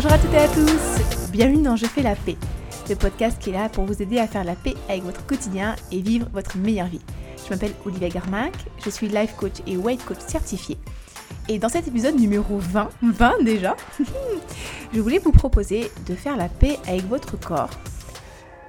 Bonjour 0.00 0.12
à 0.12 0.18
toutes 0.20 0.32
et 0.32 0.38
à 0.38 0.46
tous, 0.46 1.32
bienvenue 1.32 1.60
dans 1.60 1.74
Je 1.74 1.86
fais 1.86 2.02
la 2.02 2.14
paix, 2.14 2.36
le 2.88 2.94
podcast 2.94 3.36
qui 3.40 3.50
est 3.50 3.52
là 3.52 3.68
pour 3.68 3.82
vous 3.82 4.00
aider 4.00 4.20
à 4.20 4.28
faire 4.28 4.44
la 4.44 4.54
paix 4.54 4.74
avec 4.88 5.02
votre 5.02 5.26
quotidien 5.26 5.74
et 5.90 6.00
vivre 6.00 6.28
votre 6.32 6.56
meilleure 6.56 6.86
vie. 6.86 7.00
Je 7.44 7.50
m'appelle 7.50 7.72
Olivia 7.84 8.08
Garmac, 8.08 8.52
je 8.84 8.90
suis 8.90 9.08
life 9.08 9.34
coach 9.34 9.54
et 9.66 9.76
weight 9.76 10.04
coach 10.04 10.20
certifié. 10.20 10.78
Et 11.48 11.58
dans 11.58 11.68
cet 11.68 11.88
épisode 11.88 12.14
numéro 12.14 12.58
20, 12.58 12.90
20 13.02 13.42
déjà, 13.42 13.76
je 14.94 15.00
voulais 15.00 15.18
vous 15.18 15.32
proposer 15.32 15.90
de 16.06 16.14
faire 16.14 16.36
la 16.36 16.48
paix 16.48 16.78
avec 16.86 17.04
votre 17.08 17.36
corps, 17.36 17.70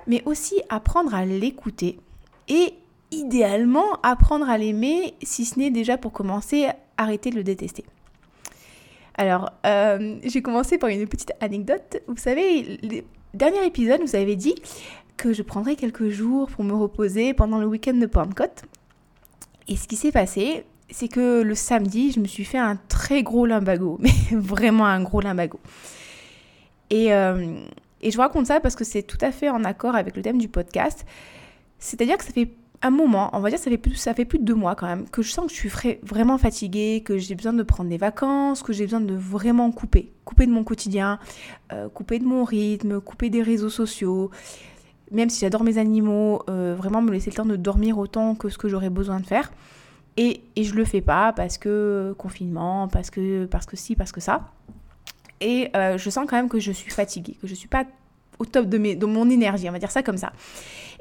mais 0.08 0.24
aussi 0.26 0.60
apprendre 0.70 1.14
à 1.14 1.26
l'écouter 1.26 2.00
et 2.48 2.74
idéalement 3.12 4.00
apprendre 4.02 4.50
à 4.50 4.58
l'aimer, 4.58 5.14
si 5.22 5.46
ce 5.46 5.60
n'est 5.60 5.70
déjà 5.70 5.96
pour 5.96 6.12
commencer, 6.12 6.70
arrêter 6.98 7.30
de 7.30 7.36
le 7.36 7.44
détester. 7.44 7.86
Alors, 9.20 9.52
euh, 9.66 10.16
j'ai 10.24 10.42
commencé 10.42 10.78
par 10.78 10.90
une 10.90 11.06
petite 11.06 11.34
anecdote. 11.42 12.02
Vous 12.08 12.16
savez, 12.16 12.80
le 12.82 13.02
dernier 13.34 13.66
épisode, 13.66 14.00
vous 14.00 14.16
avez 14.16 14.38
dit 14.38 14.56
que 15.18 15.34
je 15.34 15.42
prendrais 15.42 15.76
quelques 15.76 16.08
jours 16.08 16.48
pour 16.48 16.64
me 16.64 16.72
reposer 16.72 17.34
pendant 17.34 17.58
le 17.58 17.66
week-end 17.66 17.96
de 17.96 18.06
Pentecôte. 18.06 18.64
Et 19.68 19.76
ce 19.76 19.90
qui 19.90 19.98
s'est 19.98 20.14
passé, 20.14 20.64
c'est 20.90 21.10
que 21.10 21.42
le 21.42 21.54
samedi, 21.54 22.14
je 22.14 22.22
me 22.22 22.28
suis 22.28 22.46
fait 22.46 22.60
un 22.60 22.78
très 22.88 23.22
gros 23.22 23.46
limbago, 23.46 23.98
mais 24.02 24.14
vraiment 24.32 24.86
un 24.86 25.04
gros 25.04 25.20
limbago. 25.20 25.60
Et, 26.90 27.14
euh, 27.14 27.60
et 28.00 28.12
je 28.12 28.16
vous 28.16 28.22
raconte 28.22 28.46
ça 28.46 28.62
parce 28.62 28.78
que 28.78 28.86
c'est 28.86 29.04
tout 29.04 29.18
à 29.20 29.34
fait 29.34 29.50
en 29.50 29.66
accord 29.66 29.96
avec 29.96 30.16
le 30.16 30.22
thème 30.22 30.38
du 30.38 30.48
podcast. 30.48 31.06
C'est-à-dire 31.78 32.18
que 32.18 32.24
ça 32.24 32.32
fait 32.32 32.50
un 32.82 32.90
moment, 32.90 33.30
on 33.34 33.40
va 33.40 33.50
dire 33.50 33.60
ça 33.60 33.70
fait 33.70 33.78
plus, 33.78 33.96
ça 33.96 34.14
fait 34.14 34.26
plus 34.26 34.40
de 34.40 34.46
deux 34.46 34.56
mois 34.56 34.76
quand 34.76 34.88
même, 34.88 35.10
que 35.10 35.22
je 35.22 35.32
sens 35.32 35.48
que 35.48 35.54
je 35.54 35.58
suis 35.58 35.98
vraiment 36.04 36.38
fatiguée, 36.38 37.02
que 37.04 37.18
j'ai 37.18 37.36
besoin 37.36 37.54
de 37.54 37.64
prendre 37.64 37.90
des 37.90 37.98
vacances, 37.98 38.64
que 38.64 38.72
j'ai 38.72 38.86
besoin 38.86 39.02
de 39.02 39.14
vraiment 39.14 39.72
couper, 39.72 40.14
couper 40.24 40.46
de 40.46 40.52
mon 40.52 40.64
quotidien, 40.64 41.20
euh, 41.74 41.90
couper 41.90 42.20
de 42.20 42.26
mon 42.26 42.44
rythme, 42.44 43.02
couper 43.02 43.30
des 43.30 43.42
réseaux 43.42 43.70
sociaux. 43.70 44.32
Même 45.12 45.30
si 45.30 45.42
j'adore 45.42 45.64
mes 45.64 45.78
animaux, 45.78 46.44
euh, 46.50 46.76
vraiment 46.78 47.02
me 47.02 47.12
laisser 47.12 47.32
le 47.32 47.36
temps 47.36 47.46
de 47.46 47.56
dormir 47.56 47.98
autant 47.98 48.36
que 48.36 48.48
ce 48.50 48.58
que 48.58 48.70
j'aurais 48.70 48.92
besoin 48.92 49.20
de 49.20 49.26
faire. 49.26 49.52
Et, 50.18 50.44
et 50.56 50.64
je 50.64 50.76
le 50.76 50.86
fais 50.86 51.02
pas 51.02 51.34
parce 51.34 51.58
que 51.58 52.14
confinement, 52.18 52.88
parce 52.88 53.10
que 53.10 53.46
parce 53.46 53.66
que 53.66 53.76
si, 53.76 53.96
parce 53.96 54.12
que 54.12 54.22
ça. 54.22 54.52
Et 55.42 55.70
euh, 55.76 55.98
je 55.98 56.10
sens 56.10 56.26
quand 56.30 56.36
même 56.36 56.50
que 56.50 56.60
je 56.60 56.72
suis 56.72 56.92
fatiguée, 56.92 57.38
que 57.42 57.48
je 57.48 57.56
suis 57.56 57.68
pas 57.68 57.86
au 58.40 58.46
top 58.46 58.68
de, 58.68 58.78
mes, 58.78 58.96
de 58.96 59.06
mon 59.06 59.30
énergie, 59.30 59.70
on 59.70 59.72
va 59.72 59.80
dire 59.80 59.92
ça 59.92 60.04
comme 60.04 60.18
ça. 60.18 60.32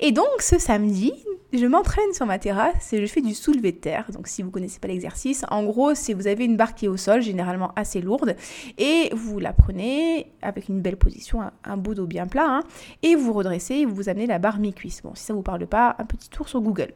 Et 0.00 0.12
donc 0.12 0.40
ce 0.40 0.58
samedi, 0.58 1.12
je 1.52 1.64
m'entraîne 1.66 2.12
sur 2.12 2.26
ma 2.26 2.38
terrasse 2.38 2.92
et 2.92 3.00
je 3.00 3.06
fais 3.10 3.20
du 3.20 3.34
soulevé 3.34 3.72
de 3.72 3.78
terre. 3.78 4.04
Donc 4.12 4.28
si 4.28 4.42
vous 4.42 4.50
connaissez 4.50 4.78
pas 4.78 4.88
l'exercice, 4.88 5.44
en 5.50 5.64
gros, 5.64 5.94
c'est 5.94 6.12
vous 6.12 6.26
avez 6.26 6.44
une 6.44 6.56
barre 6.56 6.74
qui 6.74 6.84
est 6.84 6.88
au 6.88 6.96
sol, 6.96 7.22
généralement 7.22 7.72
assez 7.74 8.00
lourde, 8.00 8.36
et 8.76 9.10
vous 9.14 9.38
la 9.38 9.52
prenez 9.52 10.30
avec 10.42 10.68
une 10.68 10.80
belle 10.80 10.96
position, 10.96 11.40
un, 11.64 11.76
bout 11.76 11.94
d'eau 11.94 12.06
bien 12.06 12.26
plat, 12.26 12.46
hein, 12.48 12.60
et 13.02 13.14
vous 13.14 13.32
redressez 13.32 13.76
et 13.76 13.84
vous 13.86 14.08
amenez 14.08 14.26
la 14.26 14.38
barre 14.38 14.58
mi-cuisse. 14.58 15.02
Bon, 15.02 15.14
si 15.14 15.24
ça 15.24 15.32
vous 15.32 15.42
parle 15.42 15.66
pas, 15.66 15.96
un 15.98 16.04
petit 16.04 16.28
tour 16.28 16.48
sur 16.48 16.60
Google. 16.60 16.92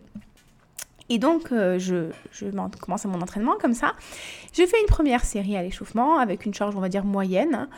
Et 1.09 1.19
donc, 1.19 1.53
euh, 1.53 1.79
je, 1.79 2.11
je 2.31 2.47
commence 2.81 3.05
mon 3.05 3.21
entraînement 3.21 3.57
comme 3.61 3.75
ça. 3.75 3.93
Je 4.53 4.65
fais 4.65 4.81
une 4.81 4.87
première 4.87 5.25
série 5.25 5.57
à 5.57 5.63
l'échauffement 5.63 6.19
avec 6.19 6.47
une 6.47 6.55
charge, 6.55 6.77
on 6.77 6.81
va 6.81 6.89
dire, 6.89 7.05
moyenne 7.05 7.69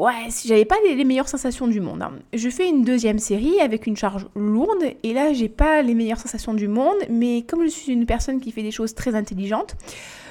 ouais, 0.00 0.28
j'avais 0.44 0.64
pas 0.64 0.76
les, 0.86 1.04
meilleures 1.04 1.28
sensations 1.28 1.68
du 1.68 1.80
monde. 1.80 2.02
Hein. 2.02 2.12
Je 2.32 2.48
fais 2.48 2.68
une 2.68 2.82
deuxième 2.82 3.18
série 3.18 3.60
avec 3.60 3.86
une 3.86 3.96
charge 3.96 4.26
lourde 4.34 4.82
et 5.02 5.12
là 5.12 5.32
j'ai 5.32 5.48
pas 5.48 5.82
les 5.82 5.94
meilleures 5.94 6.18
sensations 6.18 6.54
du 6.54 6.68
monde, 6.68 6.96
mais 7.10 7.42
comme 7.42 7.62
je 7.64 7.68
suis 7.68 7.92
une 7.92 8.06
personne 8.06 8.40
qui 8.40 8.50
fait 8.50 8.62
des 8.62 8.70
choses 8.70 8.94
très 8.94 9.14
intelligentes, 9.14 9.76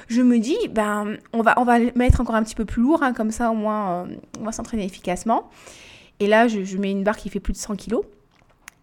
je 0.08 0.22
me 0.22 0.38
dis 0.38 0.58
ben 0.70 1.16
on 1.32 1.42
va 1.42 1.54
on 1.56 1.64
va 1.64 1.78
mettre 1.94 2.20
encore 2.20 2.34
un 2.34 2.42
petit 2.42 2.56
peu 2.56 2.64
plus 2.64 2.82
lourd, 2.82 3.02
hein, 3.02 3.12
comme 3.12 3.30
ça 3.30 3.50
au 3.50 3.54
moins 3.54 4.04
euh, 4.04 4.16
on 4.40 4.44
va 4.44 4.52
s'entraîner 4.52 4.84
efficacement. 4.84 5.48
Et 6.18 6.26
là 6.26 6.48
je, 6.48 6.76
mets 6.76 6.90
une 6.90 7.04
barre 7.04 7.16
qui 7.16 7.30
fait 7.30 7.40
plus 7.40 7.52
de 7.52 7.58
100 7.58 7.76
kg. 7.76 7.96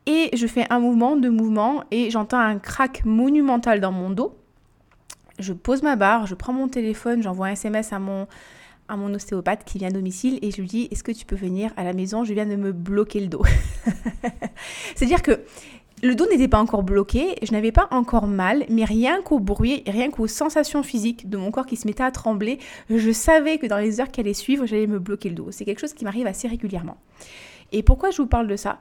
Et 0.06 0.30
je 0.34 0.48
fais 0.48 0.66
un 0.70 0.80
mouvement, 0.80 1.18
deux 1.18 1.30
mouvements, 1.30 1.84
et 1.92 2.10
j'entends 2.10 2.40
un 2.40 2.60
crack 2.60 3.04
monumental 3.04 3.82
dans 3.82 3.92
mon 3.92 4.10
dos. 4.10 4.34
Je 5.38 5.52
pose 5.52 5.84
ma 5.84 5.98
barre, 5.98 6.28
je 6.28 6.34
prends 6.34 6.54
mon 6.54 6.70
téléphone, 6.70 7.22
j'envoie 7.22 7.48
un 7.48 7.52
SMS 7.52 7.92
à 7.92 8.00
mon, 8.00 8.26
à 8.88 8.98
mon 8.98 9.14
ostéopathe 9.14 9.64
qui 9.66 9.78
vient 9.78 9.90
à 9.90 9.92
domicile 9.92 10.40
et 10.42 10.52
je 10.52 10.62
lui 10.62 10.68
dis 10.68 10.88
est-ce 10.92 11.04
que 11.04 11.12
tu 11.12 11.26
peux 11.26 11.36
venir 11.36 11.72
à 11.78 11.84
la 11.84 11.94
maison? 11.94 12.24
Je 12.24 12.34
viens 12.34 12.46
de 12.46 12.56
me 12.56 12.72
bloquer 12.72 13.20
le 13.20 13.28
dos. 13.28 13.44
C'est-à-dire 14.96 15.22
que 15.22 15.42
le 16.04 16.14
dos 16.14 16.28
n'était 16.30 16.48
pas 16.48 16.60
encore 16.60 16.84
bloqué, 16.84 17.36
je 17.42 17.52
n'avais 17.52 17.72
pas 17.72 17.88
encore 17.90 18.28
mal, 18.28 18.66
mais 18.70 18.84
rien 18.84 19.22
qu'au 19.24 19.40
bruit, 19.40 19.82
rien 19.88 20.12
qu'aux 20.12 20.28
sensations 20.28 20.84
physiques 20.84 21.28
de 21.28 21.38
mon 21.38 21.50
corps 21.50 21.66
qui 21.66 21.76
se 21.76 21.88
mettait 21.88 22.04
à 22.04 22.12
trembler, 22.12 22.60
je 22.90 23.12
savais 23.12 23.58
que 23.58 23.66
dans 23.66 23.78
les 23.78 24.00
heures 24.00 24.12
qui 24.12 24.20
allaient 24.20 24.34
suivre, 24.34 24.68
j'allais 24.68 24.86
me 24.86 25.00
bloquer 25.00 25.30
le 25.30 25.36
dos. 25.36 25.48
C'est 25.50 25.66
quelque 25.66 25.80
chose 25.80 25.94
qui 25.94 26.06
m'arrive 26.06 26.28
assez 26.28 26.48
régulièrement. 26.48 26.98
Et 27.72 27.82
pourquoi 27.82 28.12
je 28.12 28.22
vous 28.22 28.28
parle 28.28 28.48
de 28.48 28.56
ça? 28.56 28.80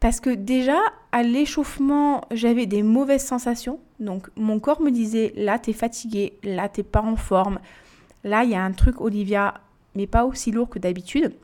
Parce 0.00 0.18
que 0.18 0.30
déjà, 0.30 0.78
à 1.12 1.22
l'échauffement, 1.22 2.22
j'avais 2.32 2.66
des 2.66 2.82
mauvaises 2.82 3.24
sensations. 3.24 3.78
Donc, 4.00 4.28
mon 4.34 4.58
corps 4.58 4.80
me 4.80 4.90
disait, 4.90 5.32
là, 5.36 5.58
t'es 5.58 5.74
fatigué, 5.74 6.32
là, 6.42 6.68
t'es 6.68 6.82
pas 6.82 7.02
en 7.02 7.16
forme, 7.16 7.60
Là, 8.24 8.44
il 8.44 8.50
y 8.50 8.54
a 8.54 8.62
un 8.62 8.72
truc, 8.72 9.00
Olivia, 9.00 9.54
mais 9.94 10.06
pas 10.06 10.24
aussi 10.24 10.50
lourd 10.50 10.68
que 10.68 10.78
d'habitude. 10.78 11.34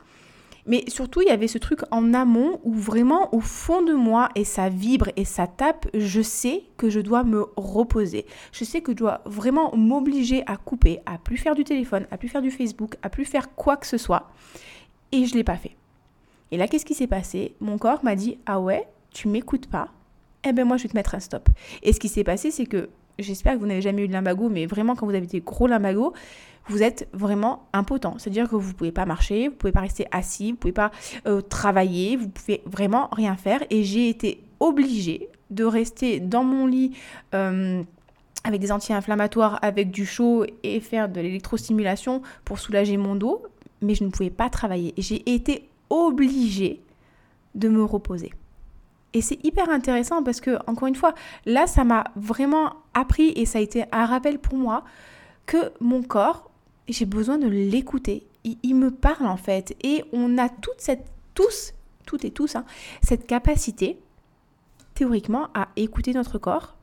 Mais 0.67 0.83
surtout, 0.89 1.21
il 1.21 1.29
y 1.29 1.31
avait 1.31 1.47
ce 1.47 1.57
truc 1.57 1.79
en 1.91 2.13
amont 2.13 2.59
où 2.63 2.73
vraiment 2.73 3.33
au 3.33 3.39
fond 3.39 3.81
de 3.81 3.93
moi, 3.93 4.29
et 4.35 4.43
ça 4.43 4.67
vibre 4.67 5.09
et 5.15 5.23
ça 5.23 5.47
tape, 5.47 5.87
je 5.93 6.21
sais 6.21 6.63
que 6.75 6.89
je 6.89 6.99
dois 6.99 7.23
me 7.23 7.45
reposer. 7.55 8.25
Je 8.51 8.65
sais 8.65 8.81
que 8.81 8.91
je 8.91 8.97
dois 8.97 9.21
vraiment 9.25 9.73
m'obliger 9.75 10.43
à 10.45 10.57
couper, 10.57 10.99
à 11.05 11.17
plus 11.17 11.37
faire 11.37 11.55
du 11.55 11.63
téléphone, 11.63 12.05
à 12.11 12.17
plus 12.17 12.27
faire 12.27 12.41
du 12.41 12.51
Facebook, 12.51 12.95
à 13.01 13.09
plus 13.09 13.23
faire 13.23 13.55
quoi 13.55 13.77
que 13.77 13.87
ce 13.87 13.97
soit. 13.97 14.29
Et 15.13 15.25
je 15.25 15.31
ne 15.31 15.37
l'ai 15.37 15.45
pas 15.45 15.55
fait. 15.55 15.75
Et 16.51 16.57
là, 16.57 16.67
qu'est-ce 16.67 16.85
qui 16.85 16.93
s'est 16.93 17.07
passé? 17.07 17.55
Mon 17.61 17.77
corps 17.77 18.03
m'a 18.03 18.15
dit 18.15 18.37
Ah 18.45 18.59
ouais, 18.59 18.87
tu 19.11 19.29
m'écoutes 19.29 19.67
pas? 19.67 19.89
Eh 20.43 20.51
ben 20.51 20.65
moi, 20.65 20.75
je 20.75 20.83
vais 20.83 20.89
te 20.89 20.95
mettre 20.95 21.15
un 21.15 21.19
stop. 21.21 21.49
Et 21.81 21.93
ce 21.93 21.99
qui 21.99 22.09
s'est 22.09 22.25
passé, 22.25 22.51
c'est 22.51 22.65
que 22.65 22.89
j'espère 23.19 23.53
que 23.53 23.59
vous 23.59 23.65
n'avez 23.65 23.81
jamais 23.81 24.03
eu 24.03 24.07
de 24.07 24.13
limbago, 24.13 24.49
mais 24.49 24.65
vraiment, 24.65 24.95
quand 24.95 25.05
vous 25.05 25.15
avez 25.15 25.27
des 25.27 25.41
gros 25.41 25.67
limbagos, 25.67 26.13
vous 26.69 26.83
êtes 26.83 27.07
vraiment 27.13 27.67
impotent. 27.73 28.15
C'est-à-dire 28.17 28.49
que 28.49 28.55
vous 28.55 28.69
ne 28.69 28.73
pouvez 28.73 28.91
pas 28.91 29.05
marcher, 29.05 29.47
vous 29.47 29.53
ne 29.53 29.57
pouvez 29.57 29.71
pas 29.71 29.81
rester 29.81 30.05
assis, 30.11 30.45
vous 30.45 30.51
ne 30.51 30.57
pouvez 30.57 30.73
pas 30.73 30.91
euh, 31.25 31.41
travailler, 31.41 32.17
vous 32.17 32.27
pouvez 32.29 32.61
vraiment 32.65 33.09
rien 33.11 33.35
faire. 33.35 33.63
Et 33.69 33.83
j'ai 33.83 34.09
été 34.09 34.43
obligée 34.59 35.29
de 35.49 35.63
rester 35.63 36.19
dans 36.19 36.43
mon 36.43 36.67
lit 36.67 36.91
euh, 37.33 37.81
avec 38.43 38.59
des 38.59 38.71
anti-inflammatoires, 38.71 39.59
avec 39.61 39.91
du 39.91 40.05
chaud 40.05 40.45
et 40.63 40.79
faire 40.79 41.09
de 41.09 41.21
l'électrostimulation 41.21 42.21
pour 42.43 42.59
soulager 42.59 42.97
mon 42.97 43.15
dos, 43.15 43.43
mais 43.81 43.95
je 43.95 44.03
ne 44.03 44.09
pouvais 44.09 44.29
pas 44.29 44.49
travailler. 44.49 44.93
J'ai 44.97 45.33
été 45.33 45.69
obligée 45.89 46.81
de 47.55 47.69
me 47.69 47.83
reposer. 47.83 48.31
Et 49.13 49.21
c'est 49.21 49.43
hyper 49.43 49.69
intéressant 49.69 50.23
parce 50.23 50.41
que, 50.41 50.57
encore 50.67 50.87
une 50.87 50.95
fois, 50.95 51.13
là, 51.45 51.67
ça 51.67 51.83
m'a 51.83 52.05
vraiment 52.15 52.73
appris 52.93 53.29
et 53.35 53.45
ça 53.45 53.59
a 53.59 53.61
été 53.61 53.85
un 53.91 54.05
rappel 54.05 54.39
pour 54.39 54.57
moi 54.57 54.83
que 55.45 55.71
mon 55.79 56.03
corps, 56.03 56.51
j'ai 56.87 57.05
besoin 57.05 57.37
de 57.37 57.47
l'écouter. 57.47 58.27
Il, 58.63 58.75
me 58.75 58.91
parle 58.91 59.27
en 59.27 59.37
fait. 59.37 59.75
Et 59.81 60.03
on 60.13 60.37
a 60.37 60.47
toute 60.49 60.79
cette, 60.79 61.05
tous, 61.33 61.73
toutes 62.05 62.23
et 62.23 62.31
tous, 62.31 62.55
hein, 62.55 62.65
cette 63.01 63.27
capacité, 63.27 63.99
théoriquement, 64.93 65.49
à 65.53 65.67
écouter 65.75 66.13
notre 66.13 66.37
corps, 66.37 66.75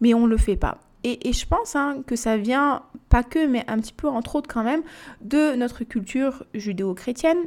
mais 0.00 0.12
on 0.12 0.26
ne 0.26 0.30
le 0.30 0.36
fait 0.36 0.56
pas. 0.56 0.78
Et, 1.04 1.32
je 1.32 1.46
pense 1.46 1.76
hein, 1.76 2.02
que 2.06 2.16
ça 2.16 2.36
vient, 2.36 2.82
pas 3.08 3.22
que, 3.22 3.46
mais 3.46 3.64
un 3.68 3.78
petit 3.78 3.92
peu, 3.92 4.08
entre 4.08 4.36
autres 4.36 4.52
quand 4.52 4.64
même, 4.64 4.82
de 5.20 5.54
notre 5.54 5.84
culture 5.84 6.44
judéo-chrétienne. 6.52 7.38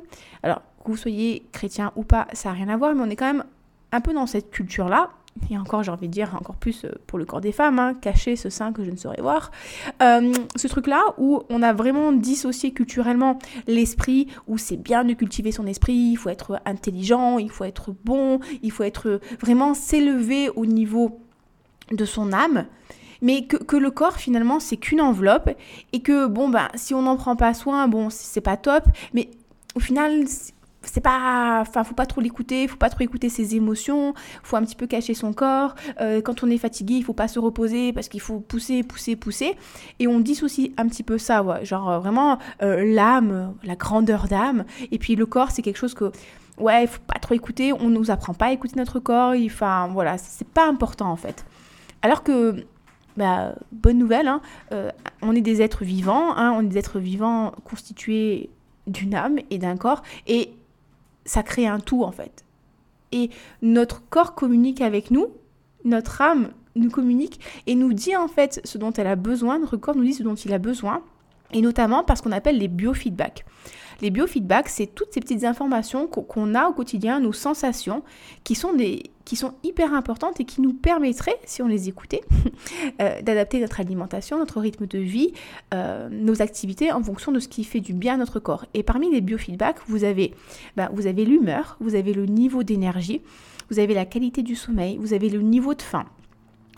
Alors, 0.44 0.62
que 0.84 0.92
vous 0.92 0.98
soyez 0.98 1.46
chrétien 1.52 1.92
ou 1.96 2.04
pas, 2.04 2.28
ça 2.34 2.50
n'a 2.50 2.56
rien 2.56 2.70
à 2.70 2.78
voir, 2.78 2.96
mais 2.96 3.02
on 3.02 3.10
est 3.10 3.18
quand 3.18 3.32
même 3.32 3.44
un 3.92 4.02
peu 4.02 4.14
dans 4.14 4.28
cette 4.28 4.52
culture-là. 4.52 5.10
Et 5.50 5.58
encore 5.58 5.84
j'ai 5.84 5.92
envie 5.92 6.08
de 6.08 6.14
dire 6.14 6.36
encore 6.36 6.56
plus 6.56 6.84
euh, 6.84 6.92
pour 7.08 7.18
le 7.18 7.26
corps 7.26 7.40
des 7.40 7.52
femmes, 7.52 7.80
hein, 7.80 7.94
cacher 7.94 8.36
ce 8.36 8.50
sein 8.50 8.74
que 8.74 8.84
je 8.84 8.92
ne 8.92 8.98
saurais 8.98 9.22
voir, 9.22 9.52
euh, 10.02 10.34
ce 10.56 10.68
truc-là 10.68 11.02
où 11.18 11.44
on 11.50 11.62
a 11.62 11.72
vraiment 11.72 12.12
dissocié 12.12 12.72
culturellement 12.72 13.40
l'esprit, 13.68 14.28
où 14.48 14.58
c'est 14.58 14.76
bien 14.76 15.06
de 15.06 15.14
cultiver 15.14 15.52
son 15.52 15.66
esprit, 15.66 15.94
il 15.94 16.18
faut 16.18 16.30
être 16.30 16.60
intelligent, 16.66 17.38
il 17.38 17.50
faut 17.50 17.64
être 17.64 17.96
bon, 18.04 18.40
il 18.64 18.72
faut 18.72 18.84
être 18.84 19.22
vraiment 19.40 19.74
s'élever 19.74 20.50
au 20.50 20.66
niveau 20.66 21.22
de 21.92 22.06
son 22.06 22.34
âme, 22.34 22.66
mais 23.22 23.46
que, 23.46 23.58
que 23.58 23.78
le 23.78 23.92
corps 23.92 24.18
finalement 24.18 24.60
c'est 24.60 24.78
qu'une 24.78 25.02
enveloppe 25.02 25.52
et 25.94 26.02
que 26.02 26.28
bon 26.28 26.50
ben 26.50 26.68
si 26.76 26.94
on 26.94 27.04
n'en 27.04 27.16
prend 27.16 27.36
pas 27.36 27.54
soin, 27.54 27.88
bon 27.88 28.10
c'est 28.10 28.42
pas 28.42 28.58
top, 28.58 28.84
mais 29.14 29.30
au 29.76 29.80
final 29.80 30.26
c'est 30.92 31.02
pas 31.02 31.60
enfin 31.62 31.84
faut 31.84 31.94
pas 31.94 32.06
trop 32.06 32.22
l'écouter 32.22 32.68
faut 32.68 32.78
pas 32.78 32.90
trop 32.90 33.04
écouter 33.04 33.30
ses 33.30 33.56
émotions 33.56 34.14
faut 34.44 34.56
un 34.56 34.64
petit 34.64 34.76
peu 34.76 34.88
cacher 34.88 35.14
son 35.14 35.34
corps. 35.34 35.76
Euh, 36.02 36.22
quand 36.22 36.44
on 36.44 36.50
est 36.50 36.58
fatigué 36.58 36.96
il 36.96 37.04
faut 37.04 37.14
pas 37.14 37.28
se 37.28 37.40
reposer 37.40 37.94
parce 37.94 38.10
qu'il 38.10 38.22
faut 38.22 38.40
pousser 38.40 38.84
pousser 38.84 39.16
pousser. 39.16 39.56
Et 40.00 40.08
on 40.08 40.20
dissocie 40.20 40.72
un 40.78 40.88
petit 40.88 41.04
peu 41.04 41.18
ça 41.18 41.44
ouais. 41.44 41.64
genre 41.66 41.90
euh, 41.90 42.00
vraiment 42.00 42.40
euh, 42.62 42.84
l'âme 42.94 43.54
la 43.64 43.76
grandeur 43.76 44.28
d'âme. 44.28 44.66
Et 44.92 44.98
puis 44.98 45.16
le 45.16 45.26
corps 45.26 45.52
c'est 45.52 45.62
quelque 45.62 45.78
chose 45.78 45.94
que 45.94 46.12
ouais 46.58 46.88
faut 46.88 47.02
pas 47.06 47.20
trop 47.20 47.36
écouter. 47.36 47.72
On 47.74 47.90
nous 47.90 48.10
apprend 48.10 48.34
pas 48.34 48.48
à 48.48 48.52
écouter 48.52 48.76
notre 48.78 49.00
corps. 49.00 49.34
Enfin 49.46 49.90
voilà 49.94 50.18
c'est 50.18 50.48
pas 50.48 50.68
important 50.68 51.12
en 51.12 51.18
fait. 51.18 51.46
Alors 52.02 52.24
que 52.24 52.66
bah, 53.18 53.54
bonne 53.74 53.98
nouvelle, 53.98 54.30
hein, 54.30 54.42
on 55.22 55.36
est 55.36 55.42
des 55.42 55.62
êtres 55.62 55.84
vivants, 55.84 56.38
hein, 56.38 56.54
on 56.56 56.62
est 56.62 56.70
des 56.70 56.78
êtres 56.78 57.00
vivants 57.00 57.52
constitués 57.66 58.50
d'une 58.88 59.14
âme 59.14 59.40
et 59.50 59.58
d'un 59.58 59.76
corps. 59.76 60.04
Et 60.26 60.54
ça 61.30 61.44
crée 61.44 61.68
un 61.68 61.80
tout 61.80 62.04
en 62.04 62.12
fait. 62.12 62.44
Et 63.12 63.30
notre 63.62 64.02
corps 64.10 64.34
communique 64.34 64.82
avec 64.82 65.12
nous, 65.12 65.28
notre 65.86 66.22
âme 66.22 66.50
nous 66.76 66.90
communique 66.90 67.40
et 67.68 67.76
nous 67.76 67.94
dit 67.94 68.16
en 68.16 68.28
fait 68.28 68.62
ce 68.64 68.80
dont 68.80 68.92
elle 68.94 69.06
a 69.06 69.16
besoin, 69.16 69.60
notre 69.60 69.78
corps 69.78 69.96
nous 69.96 70.04
dit 70.04 70.14
ce 70.14 70.24
dont 70.24 70.34
il 70.34 70.52
a 70.54 70.58
besoin, 70.58 71.04
et 71.54 71.62
notamment 71.62 72.04
parce 72.04 72.22
qu'on 72.22 72.32
appelle 72.32 72.58
les 72.58 72.68
biofeedbacks. 72.68 73.46
Les 74.02 74.10
biofeedbacks, 74.10 74.70
c'est 74.70 74.88
toutes 74.88 75.14
ces 75.14 75.20
petites 75.20 75.44
informations 75.44 76.08
qu'on 76.08 76.56
a 76.56 76.68
au 76.68 76.74
quotidien, 76.74 77.20
nos 77.20 77.34
sensations, 77.34 78.02
qui 78.44 78.56
sont, 78.56 78.74
des, 78.74 79.04
qui 79.30 79.36
sont 79.36 79.54
hyper 79.64 79.94
importantes 79.94 80.40
et 80.40 80.44
qui 80.44 80.60
nous 80.60 80.74
permettraient, 80.74 81.38
si 81.46 81.62
on 81.62 81.68
les 81.68 81.88
écoutait, 81.88 82.24
euh, 83.00 83.22
d'adapter 83.22 83.60
notre 83.60 83.80
alimentation, 83.80 84.40
notre 84.40 84.60
rythme 84.60 84.88
de 84.88 84.98
vie, 84.98 85.34
euh, 85.72 86.10
nos 86.10 86.42
activités 86.42 86.92
en 86.92 87.04
fonction 87.04 87.32
de 87.32 87.40
ce 87.40 87.48
qui 87.48 87.64
fait 87.64 87.80
du 87.80 87.94
bien 87.94 88.16
à 88.16 88.18
notre 88.18 88.40
corps. 88.40 88.66
Et 88.74 88.82
parmi 88.82 89.12
les 89.12 89.22
biofeedbacks, 89.22 89.82
vous 89.86 90.04
avez, 90.04 90.34
bah, 90.78 90.90
vous 90.94 91.06
avez 91.06 91.26
l'humeur, 91.26 91.78
vous 91.80 91.94
avez 91.94 92.12
le 92.12 92.26
niveau 92.26 92.64
d'énergie, 92.64 93.22
vous 93.70 93.78
avez 93.78 93.94
la 93.94 94.06
qualité 94.06 94.42
du 94.42 94.56
sommeil, 94.56 94.98
vous 94.98 95.14
avez 95.14 95.30
le 95.30 95.42
niveau 95.42 95.76
de 95.76 95.84
faim, 95.84 96.06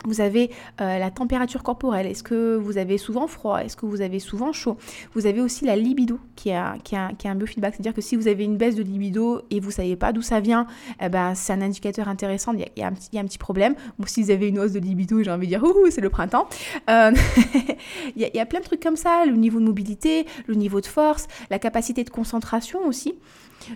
vous 0.04 0.20
avez 0.20 0.50
euh, 0.80 0.98
la 0.98 1.10
température 1.10 1.62
corporelle, 1.62 2.06
est-ce 2.06 2.22
que 2.22 2.56
vous 2.56 2.78
avez 2.78 2.98
souvent 2.98 3.26
froid, 3.26 3.58
est-ce 3.58 3.76
que 3.76 3.86
vous 3.86 4.00
avez 4.00 4.18
souvent 4.18 4.52
chaud? 4.52 4.76
Vous 5.14 5.26
avez 5.26 5.40
aussi 5.40 5.64
la 5.64 5.76
libido 5.76 6.18
qui 6.36 6.50
est 6.50 6.56
un, 6.56 6.78
qui 6.82 6.96
qui 7.18 7.28
un 7.28 7.34
biofeedback, 7.34 7.74
c'est-à-dire 7.74 7.94
que 7.94 8.00
si 8.00 8.16
vous 8.16 8.28
avez 8.28 8.44
une 8.44 8.56
baisse 8.56 8.74
de 8.74 8.82
libido 8.82 9.42
et 9.50 9.60
vous 9.60 9.68
ne 9.68 9.72
savez 9.72 9.96
pas 9.96 10.12
d'où 10.12 10.22
ça 10.22 10.40
vient, 10.40 10.66
eh 11.00 11.08
ben, 11.08 11.34
c'est 11.34 11.52
un 11.52 11.62
indicateur 11.62 12.08
intéressant, 12.08 12.52
il 12.52 12.66
y, 12.76 12.82
a, 12.82 12.86
un, 12.86 13.24
petit, 13.24 13.38
problème. 13.38 13.74
Bon, 13.98 14.06
si 14.06 14.22
vous 14.22 14.30
avez 14.30 14.48
une 14.48 14.58
hausse 14.58 14.72
de 14.72 14.78
libido, 14.78 15.22
j'ai 15.22 15.30
envie 15.30 15.46
de 15.46 15.52
dire, 15.52 15.64
ouh, 15.64 15.90
c'est 15.90 16.00
le 16.00 16.10
printemps. 16.10 16.48
Euh, 16.90 17.12
il, 18.16 18.22
y 18.22 18.24
a, 18.24 18.28
il 18.28 18.36
y 18.36 18.40
a 18.40 18.46
plein 18.46 18.60
de 18.60 18.64
trucs 18.64 18.82
comme 18.82 18.96
ça, 18.96 19.24
le 19.26 19.32
niveau 19.32 19.58
de 19.58 19.64
mobilité, 19.64 20.26
le 20.46 20.54
niveau 20.54 20.80
de 20.80 20.86
force, 20.86 21.28
la 21.50 21.58
capacité 21.58 22.04
de 22.04 22.10
concentration 22.10 22.80
aussi. 22.86 23.14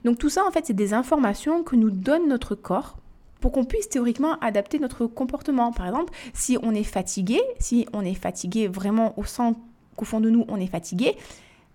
Donc 0.05 0.19
tout 0.19 0.29
ça, 0.29 0.45
en 0.47 0.51
fait, 0.51 0.67
c'est 0.67 0.75
des 0.75 0.95
informations 0.95 1.63
que 1.63 1.77
nous 1.77 1.91
donne 1.91 2.29
notre 2.29 2.55
corps 2.55 2.97
pour 3.41 3.53
qu'on 3.53 3.65
puisse 3.65 3.89
théoriquement 3.89 4.39
adapter 4.41 4.79
notre 4.79 5.07
comportement. 5.07 5.73
Par 5.73 5.87
exemple, 5.87 6.13
si 6.35 6.59
on 6.63 6.75
est 6.75 6.85
fatigué, 6.85 7.41
si 7.59 7.87
on 7.93 8.03
est 8.03 8.15
fatigué 8.15 8.69
vraiment 8.69 9.19
au 9.19 9.25
sens 9.25 9.57
qu'au 9.97 10.05
fond 10.05 10.21
de 10.21 10.31
nous, 10.31 10.45
on 10.49 10.57
est 10.59 10.67
fatigué, 10.67 11.17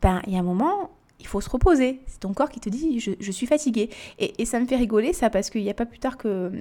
ben 0.01 0.21
il 0.27 0.33
y 0.33 0.35
a 0.35 0.39
un 0.39 0.43
moment, 0.43 0.91
il 1.19 1.27
faut 1.27 1.41
se 1.41 1.49
reposer. 1.49 2.01
C'est 2.07 2.19
ton 2.19 2.33
corps 2.33 2.49
qui 2.49 2.59
te 2.59 2.69
dit 2.69 2.99
je, 2.99 3.31
suis 3.31 3.47
fatigué. 3.47 3.89
Et, 4.19 4.45
ça 4.45 4.59
me 4.59 4.65
fait 4.65 4.75
rigoler 4.75 5.13
ça 5.13 5.29
parce 5.29 5.49
qu'il 5.49 5.63
n'y 5.63 5.69
a 5.69 5.73
pas 5.73 5.85
plus 5.85 5.99
tard 5.99 6.17
que 6.17 6.51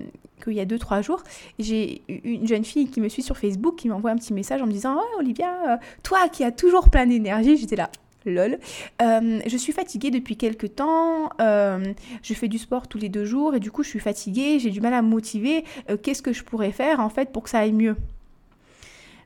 qu'il 0.43 0.55
y 0.55 0.61
a 0.61 0.65
2-3 0.65 1.03
jours, 1.03 1.23
j'ai 1.59 2.03
une 2.09 2.47
jeune 2.47 2.65
fille 2.65 2.89
qui 2.89 3.03
me 3.03 3.11
suit 3.11 3.23
sur 3.23 3.37
Facebook 3.37 3.77
qui 3.77 3.89
m'envoie 3.91 4.11
un 4.11 4.17
petit 4.17 4.33
message 4.33 4.63
en 4.63 4.67
me 4.67 4.73
disant 4.73 4.97
Oh 4.99 5.19
Olivia, 5.19 5.75
euh, 5.75 5.77
toi 6.03 6.31
qui 6.31 6.45
as 6.45 6.53
toujours 6.53 6.89
plein 6.89 7.07
d'énergie, 7.07 7.59
j'étais 7.59 7.77
là 7.77 7.91
lol. 8.27 8.59
Euh, 9.01 9.41
je 9.47 9.57
suis 9.57 9.73
fatiguée 9.73 10.11
depuis 10.11 10.37
quelques 10.37 10.77
temps, 10.77 11.31
euh, 11.41 11.93
je 12.23 12.35
fais 12.35 12.49
du 12.49 12.59
sport 12.59 12.89
tous 12.89 12.99
les 12.99 13.09
deux 13.09 13.25
jours 13.25 13.55
et 13.55 13.61
du 13.61 13.71
coup 13.71 13.83
je 13.83 13.89
suis 13.89 14.01
fatiguée, 14.01 14.59
j'ai 14.59 14.71
du 14.71 14.81
mal 14.81 14.95
à 14.95 15.03
me 15.03 15.09
motiver. 15.09 15.65
Euh, 15.89 15.97
qu'est-ce 15.97 16.23
que 16.23 16.33
je 16.33 16.45
pourrais 16.45 16.73
faire 16.73 17.01
en 17.01 17.09
fait 17.09 17.33
pour 17.33 17.45
que 17.45 17.51
ça 17.51 17.61
aille 17.61 17.73
mieux? 17.73 17.97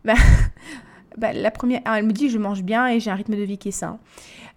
Bah, 0.05 0.13
bah, 1.17 1.33
la 1.33 1.51
première, 1.51 1.81
elle 1.87 2.05
me 2.05 2.13
dit 2.13 2.29
je 2.29 2.37
mange 2.37 2.63
bien 2.63 2.89
et 2.89 3.01
j'ai 3.01 3.11
un 3.11 3.15
rythme 3.15 3.37
de 3.37 3.43
vie 3.43 3.57
qui 3.57 3.69
est 3.69 3.73
sain. 3.73 3.99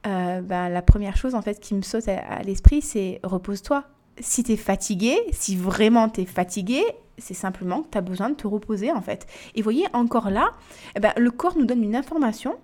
Bah, 0.04 0.68
la 0.68 0.82
première 0.82 1.16
chose 1.16 1.36
en 1.36 1.42
fait 1.42 1.62
qui 1.62 1.74
me 1.74 1.82
saute 1.82 2.10
à, 2.10 2.42
l'esprit 2.44 2.82
c'est 2.82 3.22
repose-toi. 3.24 3.86
Si 4.20 4.44
tu 4.44 4.52
es 4.54 4.58
fatigué, 4.58 5.16
si 5.32 5.56
vraiment 5.56 6.10
tu 6.10 6.22
es 6.22 6.26
fatigué, 6.26 6.82
c'est 7.18 7.34
simplement 7.34 7.84
que 7.84 7.92
tu 7.92 7.98
as 7.98 8.02
besoin 8.02 8.30
de 8.30 8.36
te 8.36 8.46
reposer 8.46 8.92
en 8.92 9.02
fait. 9.02 9.26
Et 9.56 9.62
voyez, 9.62 9.86
encore 9.94 10.30
là, 10.30 10.52
eh 10.96 11.00
ben, 11.00 11.14
le 11.16 11.32
corps 11.32 11.58
nous 11.58 11.66
donne 11.66 11.84
une 11.84 11.96
information 11.96 12.58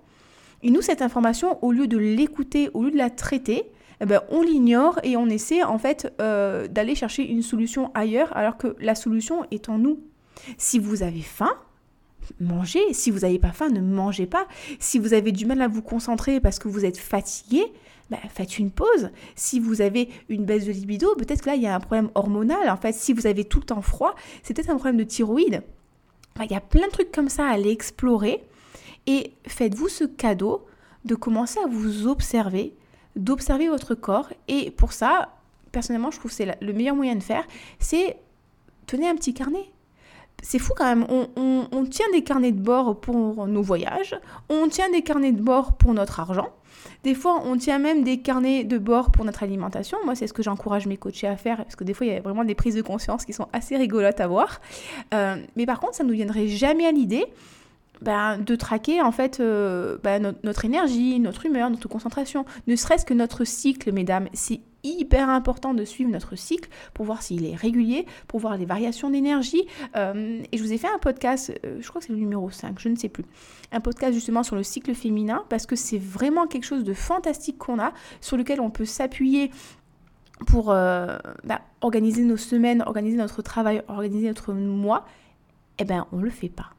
et 0.63 0.71
nous, 0.71 0.81
cette 0.81 1.01
information, 1.01 1.63
au 1.63 1.71
lieu 1.71 1.87
de 1.87 1.97
l'écouter, 1.97 2.69
au 2.73 2.83
lieu 2.83 2.91
de 2.91 2.97
la 2.97 3.09
traiter, 3.09 3.65
eh 3.99 4.05
ben, 4.05 4.21
on 4.29 4.41
l'ignore 4.41 4.99
et 5.03 5.17
on 5.17 5.27
essaie 5.27 5.61
en 5.61 5.77
fait 5.77 6.11
euh, 6.21 6.67
d'aller 6.67 6.95
chercher 6.95 7.29
une 7.29 7.41
solution 7.41 7.91
ailleurs 7.93 8.35
alors 8.35 8.57
que 8.57 8.75
la 8.79 8.95
solution 8.95 9.45
est 9.51 9.69
en 9.69 9.77
nous. 9.77 9.99
Si 10.57 10.79
vous 10.79 11.03
avez 11.03 11.21
faim, 11.21 11.51
mangez. 12.39 12.93
Si 12.93 13.11
vous 13.11 13.19
n'avez 13.19 13.39
pas 13.39 13.51
faim, 13.51 13.69
ne 13.69 13.81
mangez 13.81 14.25
pas. 14.25 14.47
Si 14.79 14.99
vous 14.99 15.13
avez 15.13 15.31
du 15.31 15.45
mal 15.45 15.61
à 15.61 15.67
vous 15.67 15.81
concentrer 15.81 16.39
parce 16.39 16.59
que 16.59 16.69
vous 16.69 16.85
êtes 16.85 16.97
fatigué, 16.97 17.63
ben, 18.09 18.19
faites 18.29 18.57
une 18.57 18.71
pause. 18.71 19.09
Si 19.35 19.59
vous 19.59 19.81
avez 19.81 20.09
une 20.29 20.45
baisse 20.45 20.65
de 20.65 20.71
libido, 20.71 21.13
peut-être 21.15 21.41
que 21.41 21.49
là, 21.49 21.55
il 21.55 21.61
y 21.61 21.67
a 21.67 21.75
un 21.75 21.79
problème 21.79 22.09
hormonal. 22.15 22.69
En 22.69 22.77
fait, 22.77 22.93
si 22.93 23.11
vous 23.11 23.27
avez 23.27 23.43
tout 23.43 23.59
le 23.59 23.65
temps 23.65 23.81
froid, 23.81 24.15
c'est 24.43 24.53
peut-être 24.53 24.69
un 24.69 24.75
problème 24.75 24.97
de 24.97 25.03
thyroïde. 25.03 25.61
il 26.41 26.51
y 26.51 26.55
a 26.55 26.61
plein 26.61 26.87
de 26.87 26.91
trucs 26.91 27.11
comme 27.11 27.29
ça 27.29 27.47
à 27.47 27.51
aller 27.51 27.71
explorer. 27.71 28.43
Et 29.07 29.33
faites-vous 29.47 29.89
ce 29.89 30.03
cadeau 30.03 30.65
de 31.05 31.15
commencer 31.15 31.59
à 31.59 31.67
vous 31.67 32.07
observer, 32.07 32.73
d'observer 33.15 33.69
votre 33.69 33.95
corps. 33.95 34.29
Et 34.47 34.71
pour 34.71 34.93
ça, 34.93 35.29
personnellement, 35.71 36.11
je 36.11 36.19
trouve 36.19 36.31
que 36.31 36.37
c'est 36.37 36.57
le 36.61 36.73
meilleur 36.73 36.95
moyen 36.95 37.15
de 37.15 37.23
faire, 37.23 37.43
c'est 37.79 38.17
tenez 38.87 39.07
un 39.07 39.15
petit 39.15 39.33
carnet. 39.33 39.69
C'est 40.41 40.59
fou 40.59 40.73
quand 40.75 40.85
même, 40.85 41.05
on, 41.09 41.85
tient 41.85 42.09
des 42.11 42.23
carnets 42.23 42.51
de 42.51 42.59
bord 42.59 42.99
pour 42.99 43.47
nos 43.47 43.61
voyages, 43.61 44.19
on 44.49 44.67
tient 44.67 44.89
des 44.89 45.01
carnets 45.01 45.31
de 45.31 45.41
bord 45.41 45.77
pour 45.77 45.93
notre 45.93 46.19
argent, 46.19 46.49
des 47.03 47.15
fois, 47.15 47.41
on 47.45 47.57
tient 47.57 47.79
même 47.79 48.03
des 48.03 48.19
carnets 48.19 48.63
de 48.63 48.77
bord 48.77 49.11
pour 49.11 49.25
notre 49.25 49.43
alimentation. 49.43 49.97
Moi, 50.05 50.15
c'est 50.15 50.27
ce 50.27 50.33
que 50.33 50.43
j'encourage 50.43 50.87
mes 50.87 50.97
coachés 50.97 51.27
à 51.27 51.35
faire, 51.35 51.57
parce 51.57 51.75
que 51.75 51.83
des 51.83 51.93
fois, 51.93 52.05
il 52.05 52.13
y 52.13 52.15
a 52.15 52.21
vraiment 52.21 52.43
des 52.43 52.55
prises 52.55 52.75
de 52.75 52.81
conscience 52.81 53.25
qui 53.25 53.33
sont 53.33 53.47
assez 53.53 53.75
rigolotes 53.75 54.19
à 54.19 54.27
voir. 54.27 54.61
Euh, 55.13 55.35
mais 55.55 55.65
par 55.65 55.79
contre, 55.79 55.95
ça 55.95 56.03
ne 56.03 56.09
nous 56.09 56.15
viendrait 56.15 56.47
jamais 56.47 56.85
à 56.85 56.91
l'idée 56.91 57.25
ben, 58.03 58.37
de 58.37 58.55
traquer 58.55 59.01
en 59.01 59.11
fait 59.11 59.39
euh, 59.39 59.97
ben, 60.03 60.35
notre 60.43 60.65
énergie, 60.65 61.19
notre 61.19 61.45
humeur, 61.45 61.69
notre 61.69 61.87
concentration, 61.87 62.45
ne 62.67 62.75
serait-ce 62.75 63.05
que 63.05 63.13
notre 63.13 63.45
cycle, 63.45 63.91
mesdames. 63.91 64.27
C'est 64.33 64.59
hyper 64.83 65.29
important 65.29 65.73
de 65.73 65.85
suivre 65.85 66.11
notre 66.11 66.35
cycle 66.35 66.69
pour 66.93 67.05
voir 67.05 67.21
s'il 67.21 67.45
est 67.45 67.55
régulier, 67.55 68.05
pour 68.27 68.41
voir 68.41 68.57
les 68.57 68.65
variations 68.65 69.09
d'énergie. 69.09 69.63
Euh, 69.95 70.41
et 70.51 70.57
je 70.57 70.61
vous 70.61 70.73
ai 70.73 70.77
fait 70.77 70.89
un 70.89 70.97
podcast, 70.97 71.53
euh, 71.65 71.77
je 71.79 71.87
crois 71.87 72.01
que 72.01 72.07
c'est 72.07 72.13
le 72.13 72.19
numéro 72.19 72.49
5, 72.49 72.77
je 72.79 72.89
ne 72.89 72.97
sais 72.97 73.07
plus. 73.07 73.23
Un 73.71 73.79
podcast 73.79 74.13
justement 74.13 74.43
sur 74.43 74.57
le 74.57 74.63
cycle 74.63 74.93
féminin 74.93 75.45
parce 75.47 75.65
que 75.65 75.77
c'est 75.77 75.97
vraiment 75.97 76.47
quelque 76.47 76.65
chose 76.65 76.83
de 76.83 76.93
fantastique 76.93 77.57
qu'on 77.57 77.79
a, 77.79 77.93
sur 78.19 78.35
lequel 78.35 78.59
on 78.59 78.69
peut 78.69 78.85
s'appuyer 78.85 79.51
pour 80.47 80.65
ben, 80.65 81.59
organiser 81.79 82.23
nos 82.23 82.35
semaines, 82.35 82.83
organiser 82.85 83.15
notre 83.15 83.41
travail, 83.41 83.81
organiser 83.87 84.27
notre 84.27 84.51
mois. 84.51 85.05
Eh 85.79 85.85
bien, 85.85 86.05
on 86.11 86.17
ne 86.17 86.23
le 86.23 86.29
fait 86.29 86.49
pas. 86.49 86.71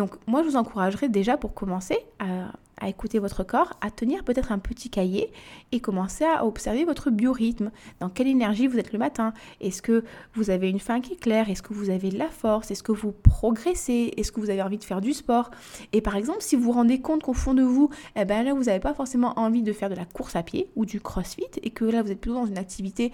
Donc 0.00 0.16
moi, 0.26 0.42
je 0.42 0.48
vous 0.48 0.56
encouragerais 0.56 1.10
déjà 1.10 1.36
pour 1.36 1.52
commencer 1.52 1.98
à, 2.18 2.88
écouter 2.88 3.18
votre 3.18 3.44
corps, 3.44 3.74
à 3.82 3.90
tenir 3.90 4.24
peut-être 4.24 4.50
un 4.50 4.58
petit 4.58 4.88
cahier 4.88 5.30
et 5.72 5.80
commencer 5.80 6.24
à 6.24 6.46
observer 6.46 6.86
votre 6.86 7.10
biorhythme. 7.10 7.70
Dans 8.00 8.08
quelle 8.08 8.26
énergie 8.26 8.66
vous 8.66 8.78
êtes 8.78 8.94
le 8.94 8.98
matin? 8.98 9.34
Est-ce 9.60 9.82
que 9.82 10.02
vous 10.32 10.48
avez 10.48 10.70
une 10.70 10.80
faim 10.80 11.02
qui 11.02 11.12
est 11.12 11.20
claire? 11.20 11.50
Est-ce 11.50 11.60
que 11.60 11.74
vous 11.74 11.90
avez 11.90 12.08
de 12.08 12.16
la 12.16 12.28
force? 12.28 12.70
Est-ce 12.70 12.82
que 12.82 12.92
vous 12.92 13.12
progressez? 13.12 14.14
Est-ce 14.16 14.32
que 14.32 14.40
vous 14.40 14.48
avez 14.48 14.62
envie 14.62 14.78
de 14.78 14.84
faire 14.84 15.02
du 15.02 15.12
sport? 15.12 15.50
Et 15.92 16.00
par 16.00 16.16
exemple, 16.16 16.40
si 16.40 16.56
vous 16.56 16.62
vous 16.62 16.72
rendez 16.72 17.02
compte 17.02 17.22
qu'au 17.22 17.34
fond 17.34 17.52
de 17.52 17.62
vous, 17.62 17.90
eh 18.16 18.24
ben 18.24 18.42
là, 18.42 18.54
vous 18.54 18.64
n'avez 18.64 18.80
pas 18.80 18.94
forcément 18.94 19.38
envie 19.38 19.62
de 19.62 19.74
faire 19.74 19.90
de 19.90 19.94
la 19.96 20.06
course 20.06 20.34
à 20.34 20.42
pied 20.42 20.70
ou 20.76 20.86
du 20.86 21.02
crossfit 21.02 21.44
et 21.62 21.68
que 21.68 21.84
là, 21.84 22.02
vous 22.02 22.10
êtes 22.10 22.20
plutôt 22.22 22.36
dans 22.36 22.46
une 22.46 22.56
activité 22.56 23.12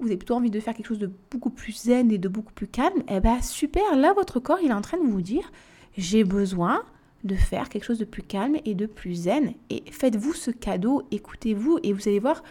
vous 0.00 0.08
avez 0.08 0.16
plutôt 0.16 0.34
envie 0.34 0.50
de 0.50 0.60
faire 0.60 0.74
quelque 0.74 0.88
chose 0.88 0.98
de 0.98 1.10
beaucoup 1.30 1.48
plus 1.48 1.84
zen 1.84 2.10
et 2.10 2.18
de 2.18 2.28
beaucoup 2.28 2.52
plus 2.52 2.66
calme, 2.66 3.02
eh 3.08 3.18
ben 3.18 3.40
super, 3.40 3.96
là 3.96 4.12
votre 4.12 4.40
corps 4.40 4.58
il 4.62 4.70
est 4.70 4.74
en 4.74 4.82
train 4.82 4.98
de 4.98 5.04
vous 5.04 5.22
dire 5.22 5.50
j'ai 5.96 6.24
besoin 6.24 6.82
de 7.24 7.34
faire 7.34 7.68
quelque 7.68 7.84
chose 7.84 7.98
de 7.98 8.04
plus 8.04 8.22
calme 8.22 8.56
et 8.64 8.74
de 8.74 8.86
plus 8.86 9.14
zen. 9.14 9.54
Et 9.70 9.82
faites-vous 9.90 10.34
ce 10.34 10.50
cadeau, 10.50 11.02
écoutez-vous 11.10 11.78
et 11.82 11.92
vous 11.92 12.08
allez 12.08 12.20
voir, 12.20 12.42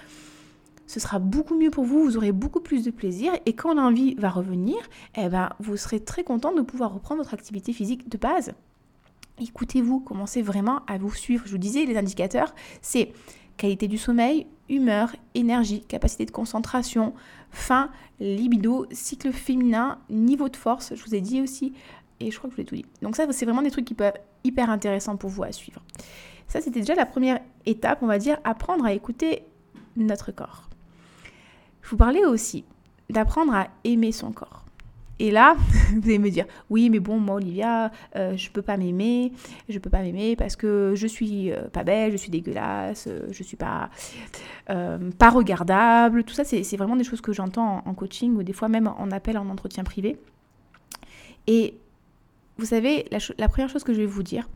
ce 0.88 1.00
sera 1.00 1.20
beaucoup 1.20 1.56
mieux 1.56 1.72
pour 1.72 1.86
vous, 1.86 2.04
vous 2.04 2.18
aurez 2.18 2.32
beaucoup 2.32 2.60
plus 2.60 2.84
de 2.84 2.92
plaisir 2.92 3.34
et 3.46 3.54
quand 3.54 3.74
l'envie 3.74 4.16
va 4.16 4.30
revenir, 4.30 4.78
eh 5.16 5.30
ben, 5.30 5.50
vous 5.60 5.78
serez 5.78 6.00
très 6.00 6.24
content 6.24 6.54
de 6.54 6.62
pouvoir 6.62 6.94
reprendre 6.94 7.22
votre 7.22 7.34
activité 7.34 7.74
physique 7.74 8.10
de 8.10 8.18
base. 8.18 8.54
Écoutez-vous, 9.42 10.00
commencez 10.00 10.42
vraiment 10.42 10.82
à 10.88 10.98
vous 10.98 11.14
suivre. 11.14 11.44
Je 11.46 11.52
vous 11.52 11.58
disais, 11.58 11.86
les 11.86 11.98
indicateurs, 11.98 12.54
c'est 12.82 13.12
qualité 13.58 13.88
du 13.88 13.98
sommeil, 13.98 14.48
humeur, 14.70 15.16
énergie, 15.34 15.82
capacité 15.82 16.26
de 16.26 16.32
concentration, 16.32 17.14
faim, 17.52 17.90
libido, 18.20 18.86
cycle 18.92 19.32
féminin, 19.32 20.00
niveau 20.10 20.50
de 20.50 20.56
force. 20.56 20.94
Je 20.96 21.04
vous 21.04 21.16
ai 21.16 21.22
dit 21.22 21.42
aussi 21.42 21.74
et 22.20 22.32
je 22.32 22.38
crois 22.38 22.50
que 22.50 22.56
je 22.56 22.62
vous 22.62 22.62
l'ai 22.62 22.68
tout 22.68 22.76
dit. 22.76 22.86
Donc 23.02 23.16
ça, 23.16 23.26
c'est 23.32 23.46
vraiment 23.46 23.62
des 23.62 23.72
trucs 23.72 23.86
qui 23.86 23.94
peuvent 23.94 24.08
être 24.08 24.22
hyper 24.44 24.70
intéressants 24.70 25.18
pour 25.18 25.30
vous 25.30 25.44
à 25.44 25.52
suivre. 25.52 25.82
Ça, 26.48 26.62
c'était 26.62 26.80
déjà 26.80 26.96
la 26.96 27.06
première 27.06 27.40
étape, 27.66 28.00
on 28.02 28.08
va 28.08 28.18
dire, 28.18 28.38
apprendre 28.44 28.86
à 28.86 28.94
écouter 28.94 29.44
notre 29.98 30.32
corps. 30.32 30.70
Je 31.82 31.90
vous 31.90 31.98
parlais 31.98 32.26
aussi 32.26 32.66
d'apprendre 33.10 33.54
à 33.54 33.68
aimer 33.84 34.12
son 34.12 34.32
corps. 34.32 34.66
Et 35.18 35.32
là, 35.32 35.56
vous 35.94 36.08
allez 36.10 36.20
me 36.20 36.30
dire, 36.30 36.46
oui, 36.70 36.90
mais 36.90 37.00
bon, 37.00 37.20
moi, 37.20 37.36
Olivia, 37.36 37.92
euh, 38.16 38.36
je 38.36 38.50
peux 38.50 38.62
pas 38.62 38.76
m'aimer, 38.76 39.32
je 39.70 39.80
peux 39.80 39.90
pas 39.90 40.02
m'aimer 40.02 40.36
parce 40.36 40.56
que 40.56 40.94
je 40.96 41.08
suis 41.08 41.52
euh, 41.52 41.68
pas 41.70 41.84
belle, 41.84 42.12
je 42.12 42.18
suis 42.18 42.30
dégueulasse, 42.30 43.08
euh, 43.08 43.28
je 43.32 43.44
suis 43.44 43.58
pas, 43.58 43.90
pas 44.66 45.30
regardable. 45.30 46.24
Tout 46.24 46.34
ça, 46.34 46.44
c'est 46.44 46.78
vraiment 46.78 46.96
des 46.96 47.04
choses 47.04 47.22
que 47.22 47.34
j'entends 47.34 47.84
en, 47.86 47.90
en, 47.90 47.94
coaching 47.94 48.36
ou 48.36 48.44
des 48.44 48.54
fois 48.54 48.68
même 48.68 48.88
en 48.88 49.10
appel 49.12 49.38
en 49.38 49.50
entretien 49.50 49.84
privé. 49.84 50.18
Et 51.48 51.76
vous 52.58 52.66
savez, 52.66 53.06
la, 53.12 53.50
première 53.50 53.70
chose 53.70 53.84
que 53.84 53.94
je 53.94 54.00
vais 54.00 54.06
vous 54.06 54.24
dire, 54.24 54.48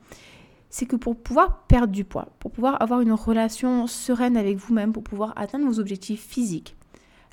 c'est 0.70 0.86
que 0.86 0.96
pour 0.96 1.18
pouvoir 1.18 1.64
perdre 1.64 1.94
du 1.94 2.04
poids, 2.04 2.30
pour 2.40 2.52
pouvoir 2.52 2.82
avoir 2.82 3.02
une 3.02 3.12
relation 3.12 3.88
sereine 3.88 4.38
avec 4.38 4.58
vous-même, 4.58 4.94
pour 4.94 5.04
pouvoir 5.04 5.34
atteindre 5.36 5.66
vos 5.66 5.80
objectifs 5.80 6.26
physiques, 6.26 6.76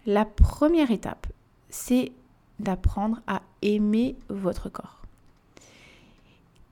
la 0.06 0.24
première 0.24 0.90
étape, 0.90 1.26
c'est 1.68 2.12
d'apprendre 2.58 3.20
à 3.26 3.42
aimer 3.62 4.16
votre 4.28 4.68
corps 4.68 5.02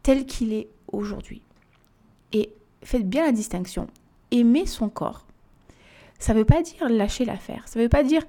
tel 0.04 0.26
qu'il 0.26 0.52
est 0.52 0.68
aujourd'hui. 0.92 1.42
Et 2.32 2.52
faites 2.82 3.08
bien 3.08 3.24
la 3.24 3.32
distinction. 3.32 3.88
Aimer 4.30 4.66
son 4.66 4.88
corps, 4.88 5.26
ça 6.18 6.32
ne 6.32 6.38
veut 6.38 6.44
pas 6.44 6.62
dire 6.62 6.88
lâcher 6.88 7.24
l'affaire, 7.24 7.66
ça 7.66 7.78
ne 7.78 7.84
veut 7.84 7.88
pas 7.88 8.04
dire 8.04 8.22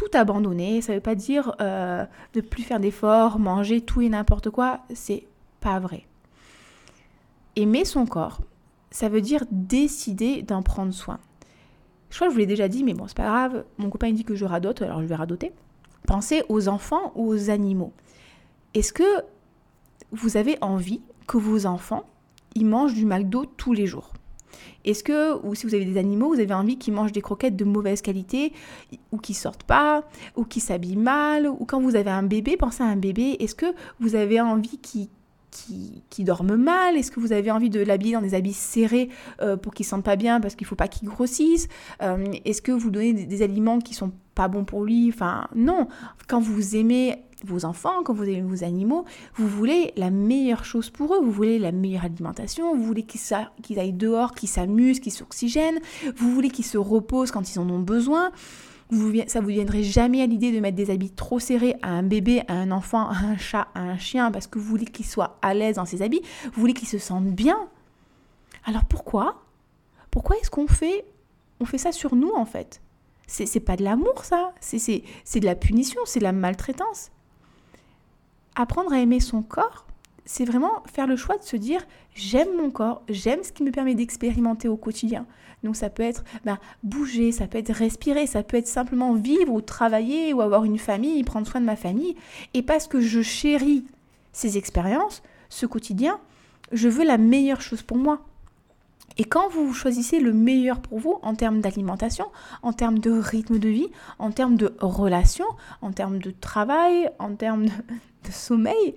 tout 0.00 0.16
abandonner, 0.16 0.80
ça 0.80 0.92
ne 0.92 0.96
veut 0.96 1.02
pas 1.02 1.14
dire 1.14 1.54
euh, 1.60 2.06
de 2.32 2.40
plus 2.40 2.62
faire 2.62 2.80
d'efforts, 2.80 3.38
manger 3.38 3.82
tout 3.82 4.00
et 4.00 4.08
n'importe 4.08 4.48
quoi, 4.48 4.80
c'est 4.94 5.26
pas 5.60 5.78
vrai. 5.78 6.06
Aimer 7.54 7.84
son 7.84 8.06
corps, 8.06 8.40
ça 8.90 9.10
veut 9.10 9.20
dire 9.20 9.44
décider 9.50 10.40
d'en 10.40 10.62
prendre 10.62 10.94
soin. 10.94 11.18
Je 12.08 12.14
crois 12.14 12.28
que 12.28 12.32
je 12.32 12.34
vous 12.34 12.40
l'ai 12.40 12.46
déjà 12.46 12.66
dit, 12.66 12.82
mais 12.82 12.94
bon, 12.94 13.08
c'est 13.08 13.16
pas 13.16 13.26
grave. 13.26 13.64
Mon 13.76 13.90
copain 13.90 14.10
dit 14.10 14.24
que 14.24 14.34
je 14.34 14.46
radote, 14.46 14.80
alors 14.80 15.02
je 15.02 15.06
vais 15.06 15.14
radoter. 15.14 15.52
Pensez 16.06 16.44
aux 16.48 16.68
enfants 16.68 17.12
ou 17.14 17.28
aux 17.28 17.50
animaux. 17.50 17.92
Est-ce 18.72 18.94
que 18.94 19.22
vous 20.12 20.38
avez 20.38 20.56
envie 20.62 21.02
que 21.26 21.36
vos 21.36 21.66
enfants, 21.66 22.04
ils 22.54 22.64
mangent 22.64 22.94
du 22.94 23.04
McDo 23.04 23.44
tous 23.44 23.74
les 23.74 23.86
jours? 23.86 24.14
Est-ce 24.84 25.04
que, 25.04 25.44
ou 25.44 25.54
si 25.54 25.66
vous 25.66 25.74
avez 25.74 25.84
des 25.84 25.98
animaux, 25.98 26.28
vous 26.34 26.40
avez 26.40 26.54
envie 26.54 26.78
qu'ils 26.78 26.94
mangent 26.94 27.12
des 27.12 27.22
croquettes 27.22 27.56
de 27.56 27.64
mauvaise 27.64 28.02
qualité, 28.02 28.52
ou 29.12 29.18
qu'ils 29.18 29.36
sortent 29.36 29.64
pas, 29.64 30.04
ou 30.36 30.44
qu'ils 30.44 30.62
s'habillent 30.62 30.96
mal, 30.96 31.48
ou 31.48 31.64
quand 31.66 31.80
vous 31.80 31.96
avez 31.96 32.10
un 32.10 32.22
bébé, 32.22 32.56
pensez 32.56 32.82
à 32.82 32.86
un 32.86 32.96
bébé, 32.96 33.36
est-ce 33.40 33.54
que 33.54 33.74
vous 34.00 34.14
avez 34.14 34.40
envie 34.40 34.78
qu'il 34.78 35.08
qui, 35.50 36.02
qui 36.10 36.24
dorment 36.24 36.56
mal? 36.56 36.96
Est-ce 36.96 37.10
que 37.10 37.20
vous 37.20 37.32
avez 37.32 37.50
envie 37.50 37.70
de 37.70 37.80
l'habiller 37.80 38.12
dans 38.12 38.22
des 38.22 38.34
habits 38.34 38.52
serrés 38.52 39.08
euh, 39.42 39.56
pour 39.56 39.74
qu'il 39.74 39.84
ne 39.84 39.88
sente 39.88 40.04
pas 40.04 40.16
bien 40.16 40.40
parce 40.40 40.54
qu'il 40.54 40.64
ne 40.64 40.68
faut 40.68 40.76
pas 40.76 40.88
qu'il 40.88 41.08
grossisse? 41.08 41.68
Euh, 42.02 42.24
Est-ce 42.44 42.62
que 42.62 42.72
vous 42.72 42.90
donnez 42.90 43.12
des, 43.12 43.42
aliments 43.42 43.78
qui 43.78 43.94
sont 43.94 44.12
pas 44.34 44.48
bons 44.48 44.64
pour 44.64 44.84
lui? 44.84 45.10
Enfin, 45.12 45.48
non. 45.54 45.88
Quand 46.28 46.40
vous 46.40 46.76
aimez 46.76 47.24
vos 47.44 47.64
enfants, 47.64 48.02
quand 48.04 48.12
vous 48.12 48.24
aimez 48.24 48.42
vos 48.42 48.64
animaux, 48.64 49.04
vous 49.34 49.48
voulez 49.48 49.92
la 49.96 50.10
meilleure 50.10 50.64
chose 50.64 50.90
pour 50.90 51.14
eux, 51.14 51.20
vous 51.20 51.30
voulez 51.30 51.58
la 51.58 51.72
meilleure 51.72 52.04
alimentation, 52.04 52.74
vous 52.76 52.84
voulez 52.84 53.04
qu'ils 53.04 53.78
aillent 53.78 53.92
dehors, 53.92 54.32
qu'ils 54.32 54.48
s'amusent, 54.48 55.00
qu'ils 55.00 55.12
s'oxygènent, 55.12 55.80
vous 56.16 56.32
voulez 56.32 56.50
qu'ils 56.50 56.64
se 56.64 56.78
reposent 56.78 57.30
quand 57.30 57.52
ils 57.52 57.58
en 57.58 57.68
ont 57.70 57.80
besoin. 57.80 58.32
Vous, 58.92 59.12
ça 59.28 59.40
vous 59.40 59.48
viendrait 59.48 59.84
jamais 59.84 60.20
à 60.20 60.26
l'idée 60.26 60.50
de 60.50 60.58
mettre 60.58 60.76
des 60.76 60.90
habits 60.90 61.12
trop 61.12 61.38
serrés 61.38 61.76
à 61.80 61.90
un 61.90 62.02
bébé, 62.02 62.42
à 62.48 62.54
un 62.54 62.72
enfant, 62.72 63.08
à 63.08 63.18
un 63.18 63.36
chat, 63.36 63.68
à 63.74 63.80
un 63.82 63.96
chien, 63.96 64.32
parce 64.32 64.48
que 64.48 64.58
vous 64.58 64.64
voulez 64.64 64.84
qu'il 64.84 65.06
soit 65.06 65.38
à 65.42 65.54
l'aise 65.54 65.76
dans 65.76 65.84
ses 65.84 66.02
habits, 66.02 66.22
vous 66.52 66.60
voulez 66.60 66.74
qu'il 66.74 66.88
se 66.88 66.98
sente 66.98 67.26
bien. 67.26 67.68
Alors 68.64 68.84
pourquoi? 68.84 69.44
Pourquoi 70.10 70.36
est-ce 70.38 70.50
qu'on 70.50 70.66
fait, 70.66 71.04
on 71.60 71.66
fait 71.66 71.78
ça 71.78 71.92
sur 71.92 72.16
nous 72.16 72.32
en 72.34 72.44
fait? 72.44 72.80
C'est 73.28 73.60
pas 73.60 73.76
de 73.76 73.84
l'amour 73.84 74.24
ça, 74.24 74.52
c'est 74.58 74.80
de 74.82 75.44
la 75.44 75.54
punition, 75.54 76.00
c'est 76.04 76.18
de 76.18 76.24
la 76.24 76.32
maltraitance. 76.32 77.12
Apprendre 78.56 78.92
à 78.92 78.98
aimer 78.98 79.20
son 79.20 79.42
corps, 79.42 79.86
c'est 80.24 80.44
vraiment 80.44 80.82
faire 80.92 81.06
le 81.06 81.16
choix 81.16 81.38
de 81.38 81.42
se 81.42 81.56
dire 81.56 81.84
j'aime 82.14 82.56
mon 82.56 82.70
corps, 82.70 83.02
j'aime 83.08 83.42
ce 83.42 83.52
qui 83.52 83.62
me 83.62 83.70
permet 83.70 83.94
d'expérimenter 83.94 84.68
au 84.68 84.76
quotidien. 84.76 85.26
Donc 85.62 85.76
ça 85.76 85.90
peut 85.90 86.02
être 86.02 86.24
ben, 86.44 86.58
bouger, 86.82 87.32
ça 87.32 87.46
peut 87.46 87.58
être 87.58 87.72
respirer, 87.72 88.26
ça 88.26 88.42
peut 88.42 88.56
être 88.56 88.68
simplement 88.68 89.14
vivre 89.14 89.52
ou 89.52 89.60
travailler 89.60 90.32
ou 90.32 90.40
avoir 90.40 90.64
une 90.64 90.78
famille, 90.78 91.22
prendre 91.24 91.46
soin 91.46 91.60
de 91.60 91.66
ma 91.66 91.76
famille. 91.76 92.16
Et 92.54 92.62
parce 92.62 92.86
que 92.86 93.00
je 93.00 93.22
chéris 93.22 93.84
ces 94.32 94.56
expériences, 94.56 95.22
ce 95.48 95.66
quotidien, 95.66 96.18
je 96.72 96.88
veux 96.88 97.04
la 97.04 97.18
meilleure 97.18 97.60
chose 97.60 97.82
pour 97.82 97.96
moi. 97.96 98.20
Et 99.18 99.24
quand 99.24 99.48
vous 99.48 99.72
choisissez 99.72 100.20
le 100.20 100.32
meilleur 100.32 100.80
pour 100.80 100.98
vous 100.98 101.18
en 101.22 101.34
termes 101.34 101.60
d'alimentation, 101.60 102.26
en 102.62 102.72
termes 102.72 102.98
de 102.98 103.10
rythme 103.10 103.58
de 103.58 103.68
vie, 103.68 103.88
en 104.18 104.30
termes 104.30 104.56
de 104.56 104.74
relation, 104.80 105.44
en 105.82 105.92
termes 105.92 106.18
de 106.18 106.30
travail, 106.30 107.10
en 107.18 107.34
termes 107.34 107.66
de, 108.24 108.30
sommeil, 108.30 108.94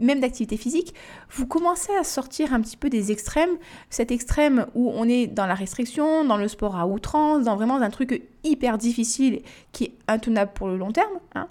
même 0.00 0.20
d'activité 0.20 0.56
physique, 0.56 0.94
vous 1.30 1.46
commencez 1.46 1.92
à 1.94 2.04
sortir 2.04 2.54
un 2.54 2.60
petit 2.60 2.76
peu 2.76 2.88
des 2.88 3.12
extrêmes. 3.12 3.58
Cet 3.90 4.10
extrême 4.10 4.66
où 4.74 4.90
on 4.94 5.04
est 5.04 5.26
dans 5.26 5.46
la 5.46 5.54
restriction, 5.54 6.24
dans 6.24 6.36
le 6.36 6.48
sport 6.48 6.76
à 6.76 6.86
outrance, 6.86 7.44
dans 7.44 7.56
vraiment 7.56 7.76
un 7.76 7.90
truc 7.90 8.22
hyper 8.44 8.78
difficile 8.78 9.42
qui 9.72 9.84
est 9.84 9.94
intenable 10.08 10.52
pour 10.54 10.68
le 10.68 10.78
long 10.78 10.92
terme. 10.92 11.18
Hein 11.34 11.48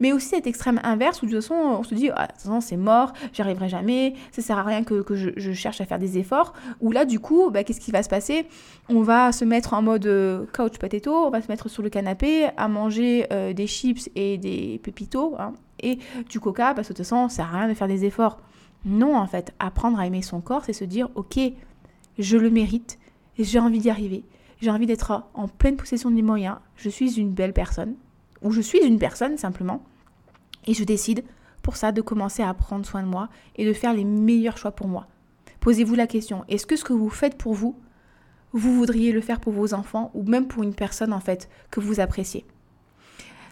mais 0.00 0.12
aussi 0.12 0.28
cet 0.28 0.46
extrême 0.46 0.80
inverse 0.82 1.22
où 1.22 1.26
de 1.26 1.32
toute 1.32 1.40
façon 1.40 1.54
on 1.54 1.82
se 1.82 1.94
dit, 1.94 2.10
ah, 2.14 2.28
c'est 2.60 2.76
mort, 2.76 3.12
j'y 3.32 3.42
arriverai 3.42 3.68
jamais, 3.68 4.14
ça 4.32 4.42
sert 4.42 4.58
à 4.58 4.62
rien 4.62 4.84
que, 4.84 5.04
je, 5.14 5.52
cherche 5.52 5.80
à 5.80 5.86
faire 5.86 5.98
des 5.98 6.18
efforts, 6.18 6.52
où 6.80 6.92
là 6.92 7.04
du 7.04 7.20
coup, 7.20 7.50
bah, 7.50 7.64
qu'est-ce 7.64 7.80
qui 7.80 7.90
va 7.90 8.02
se 8.02 8.08
passer? 8.08 8.46
On 8.88 9.02
va 9.02 9.32
se 9.32 9.44
mettre 9.44 9.74
en 9.74 9.82
mode 9.82 10.06
euh, 10.06 10.46
couch 10.54 10.78
potato, 10.78 11.12
on 11.12 11.30
va 11.30 11.42
se 11.42 11.48
mettre 11.48 11.68
sur 11.68 11.82
le 11.82 11.90
canapé 11.90 12.48
à 12.56 12.68
manger 12.68 13.26
euh, 13.32 13.52
des 13.52 13.66
chips 13.66 14.08
et 14.14 14.38
des 14.38 14.80
pépitos 14.82 15.34
hein, 15.38 15.54
et 15.80 15.98
du 16.28 16.40
coca, 16.40 16.74
parce 16.74 16.88
que 16.88 16.92
de 16.92 16.98
toute 16.98 17.06
façon 17.06 17.28
ça 17.28 17.36
sert 17.36 17.54
à 17.54 17.58
rien 17.58 17.68
de 17.68 17.74
faire 17.74 17.88
des 17.88 18.04
efforts. 18.04 18.38
Non, 18.84 19.16
en 19.16 19.26
fait, 19.26 19.52
apprendre 19.58 19.98
à 19.98 20.06
aimer 20.06 20.22
son 20.22 20.40
corps, 20.40 20.64
c'est 20.64 20.72
se 20.72 20.84
dire, 20.84 21.08
ok, 21.16 21.38
je 22.18 22.36
le 22.36 22.50
mérite, 22.50 22.98
j'ai 23.38 23.58
envie 23.58 23.80
d'y 23.80 23.90
arriver, 23.90 24.24
j'ai 24.60 24.70
envie 24.70 24.86
d'être 24.86 25.24
en 25.34 25.48
pleine 25.48 25.76
possession 25.76 26.10
de 26.10 26.14
mes 26.14 26.22
moyens, 26.22 26.56
je 26.76 26.88
suis 26.88 27.18
une 27.18 27.32
belle 27.32 27.52
personne, 27.52 27.96
ou 28.42 28.50
je 28.50 28.60
suis 28.60 28.78
une 28.78 28.98
personne 28.98 29.36
simplement, 29.36 29.82
et 30.66 30.74
je 30.74 30.84
décide 30.84 31.24
pour 31.62 31.76
ça 31.76 31.92
de 31.92 32.00
commencer 32.00 32.42
à 32.42 32.52
prendre 32.54 32.86
soin 32.86 33.02
de 33.02 33.08
moi 33.08 33.28
et 33.56 33.66
de 33.66 33.72
faire 33.72 33.92
les 33.92 34.04
meilleurs 34.04 34.56
choix 34.56 34.72
pour 34.72 34.88
moi. 34.88 35.06
Posez-vous 35.60 35.94
la 35.94 36.06
question, 36.06 36.44
est-ce 36.48 36.66
que 36.66 36.76
ce 36.76 36.84
que 36.84 36.92
vous 36.92 37.10
faites 37.10 37.36
pour 37.36 37.54
vous, 37.54 37.76
vous 38.52 38.74
voudriez 38.74 39.12
le 39.12 39.20
faire 39.20 39.40
pour 39.40 39.52
vos 39.52 39.74
enfants 39.74 40.10
ou 40.14 40.22
même 40.22 40.46
pour 40.46 40.62
une 40.62 40.74
personne 40.74 41.12
en 41.12 41.20
fait 41.20 41.48
que 41.70 41.80
vous 41.80 42.00
appréciez? 42.00 42.44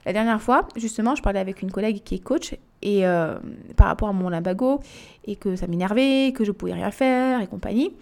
La 0.06 0.12
dernière 0.12 0.40
fois, 0.40 0.68
justement, 0.76 1.16
je 1.16 1.22
parlais 1.22 1.40
avec 1.40 1.62
une 1.62 1.72
collègue 1.72 2.02
qui 2.04 2.14
est 2.14 2.20
coach 2.20 2.54
et 2.80 3.04
euh, 3.04 3.38
par 3.76 3.88
rapport 3.88 4.08
à 4.08 4.12
mon 4.12 4.28
limbago 4.28 4.80
et 5.24 5.34
que 5.34 5.56
ça 5.56 5.66
m'énervait, 5.66 6.32
que 6.32 6.44
je 6.44 6.52
pouvais 6.52 6.74
rien 6.74 6.92
faire 6.92 7.40
et 7.40 7.48
compagnie. 7.48 7.92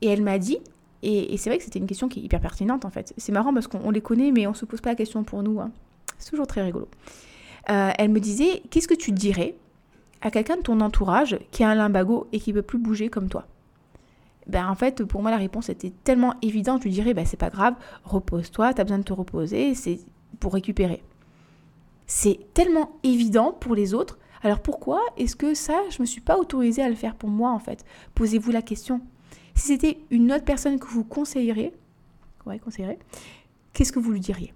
Et 0.00 0.08
elle 0.08 0.22
m'a 0.22 0.38
dit, 0.38 0.58
et, 1.02 1.36
c'est 1.36 1.50
vrai 1.50 1.58
que 1.58 1.64
c'était 1.64 1.78
une 1.78 1.86
question 1.86 2.08
qui 2.08 2.20
est 2.20 2.22
hyper 2.22 2.40
pertinente 2.40 2.86
en 2.86 2.90
fait. 2.90 3.12
C'est 3.18 3.32
marrant 3.32 3.52
parce 3.52 3.66
qu'on 3.66 3.90
les 3.90 4.00
connaît 4.00 4.32
mais 4.32 4.46
on 4.46 4.54
se 4.54 4.64
pose 4.64 4.80
pas 4.80 4.90
la 4.90 4.96
question 4.96 5.22
pour 5.22 5.42
nous. 5.42 5.60
Hein. 5.60 5.70
C'est 6.18 6.30
toujours 6.30 6.46
très 6.46 6.62
rigolo. 6.62 6.88
Euh, 7.70 7.90
elle 7.98 8.10
me 8.10 8.20
disait 8.20 8.62
Qu'est-ce 8.70 8.88
que 8.88 8.94
tu 8.94 9.12
dirais 9.12 9.56
à 10.20 10.30
quelqu'un 10.30 10.56
de 10.56 10.62
ton 10.62 10.80
entourage 10.80 11.38
qui 11.50 11.62
a 11.62 11.70
un 11.70 11.74
limbago 11.74 12.26
et 12.32 12.40
qui 12.40 12.50
ne 12.50 12.56
peut 12.56 12.62
plus 12.62 12.78
bouger 12.78 13.08
comme 13.08 13.28
toi? 13.28 13.46
Ben 14.46 14.66
en 14.66 14.74
fait, 14.74 15.04
pour 15.04 15.20
moi, 15.20 15.30
la 15.30 15.36
réponse 15.36 15.68
était 15.68 15.92
tellement 16.04 16.34
évidente. 16.40 16.80
Je 16.80 16.88
lui 16.88 16.94
dirais, 16.94 17.14
ben 17.14 17.26
c'est 17.26 17.36
pas 17.36 17.50
grave, 17.50 17.74
repose-toi, 18.04 18.72
tu 18.72 18.80
as 18.80 18.84
besoin 18.84 18.98
de 18.98 19.04
te 19.04 19.12
reposer, 19.12 19.74
c'est 19.74 20.00
pour 20.40 20.54
récupérer. 20.54 21.02
C'est 22.06 22.38
tellement 22.54 22.98
évident 23.02 23.52
pour 23.52 23.74
les 23.74 23.92
autres. 23.92 24.18
Alors 24.42 24.60
pourquoi 24.60 25.00
est-ce 25.18 25.36
que 25.36 25.52
ça, 25.52 25.82
je 25.90 26.00
me 26.00 26.06
suis 26.06 26.22
pas 26.22 26.38
autorisée 26.38 26.82
à 26.82 26.88
le 26.88 26.94
faire 26.94 27.14
pour 27.14 27.28
moi 27.28 27.50
en 27.50 27.58
fait? 27.58 27.84
Posez-vous 28.14 28.50
la 28.50 28.62
question. 28.62 29.02
Si 29.54 29.66
c'était 29.66 29.98
une 30.10 30.32
autre 30.32 30.44
personne 30.44 30.78
que 30.78 30.86
vous 30.86 31.04
conseillerez, 31.04 31.74
qu'est-ce 33.74 33.92
que 33.92 33.98
vous 33.98 34.12
lui 34.12 34.20
diriez? 34.20 34.54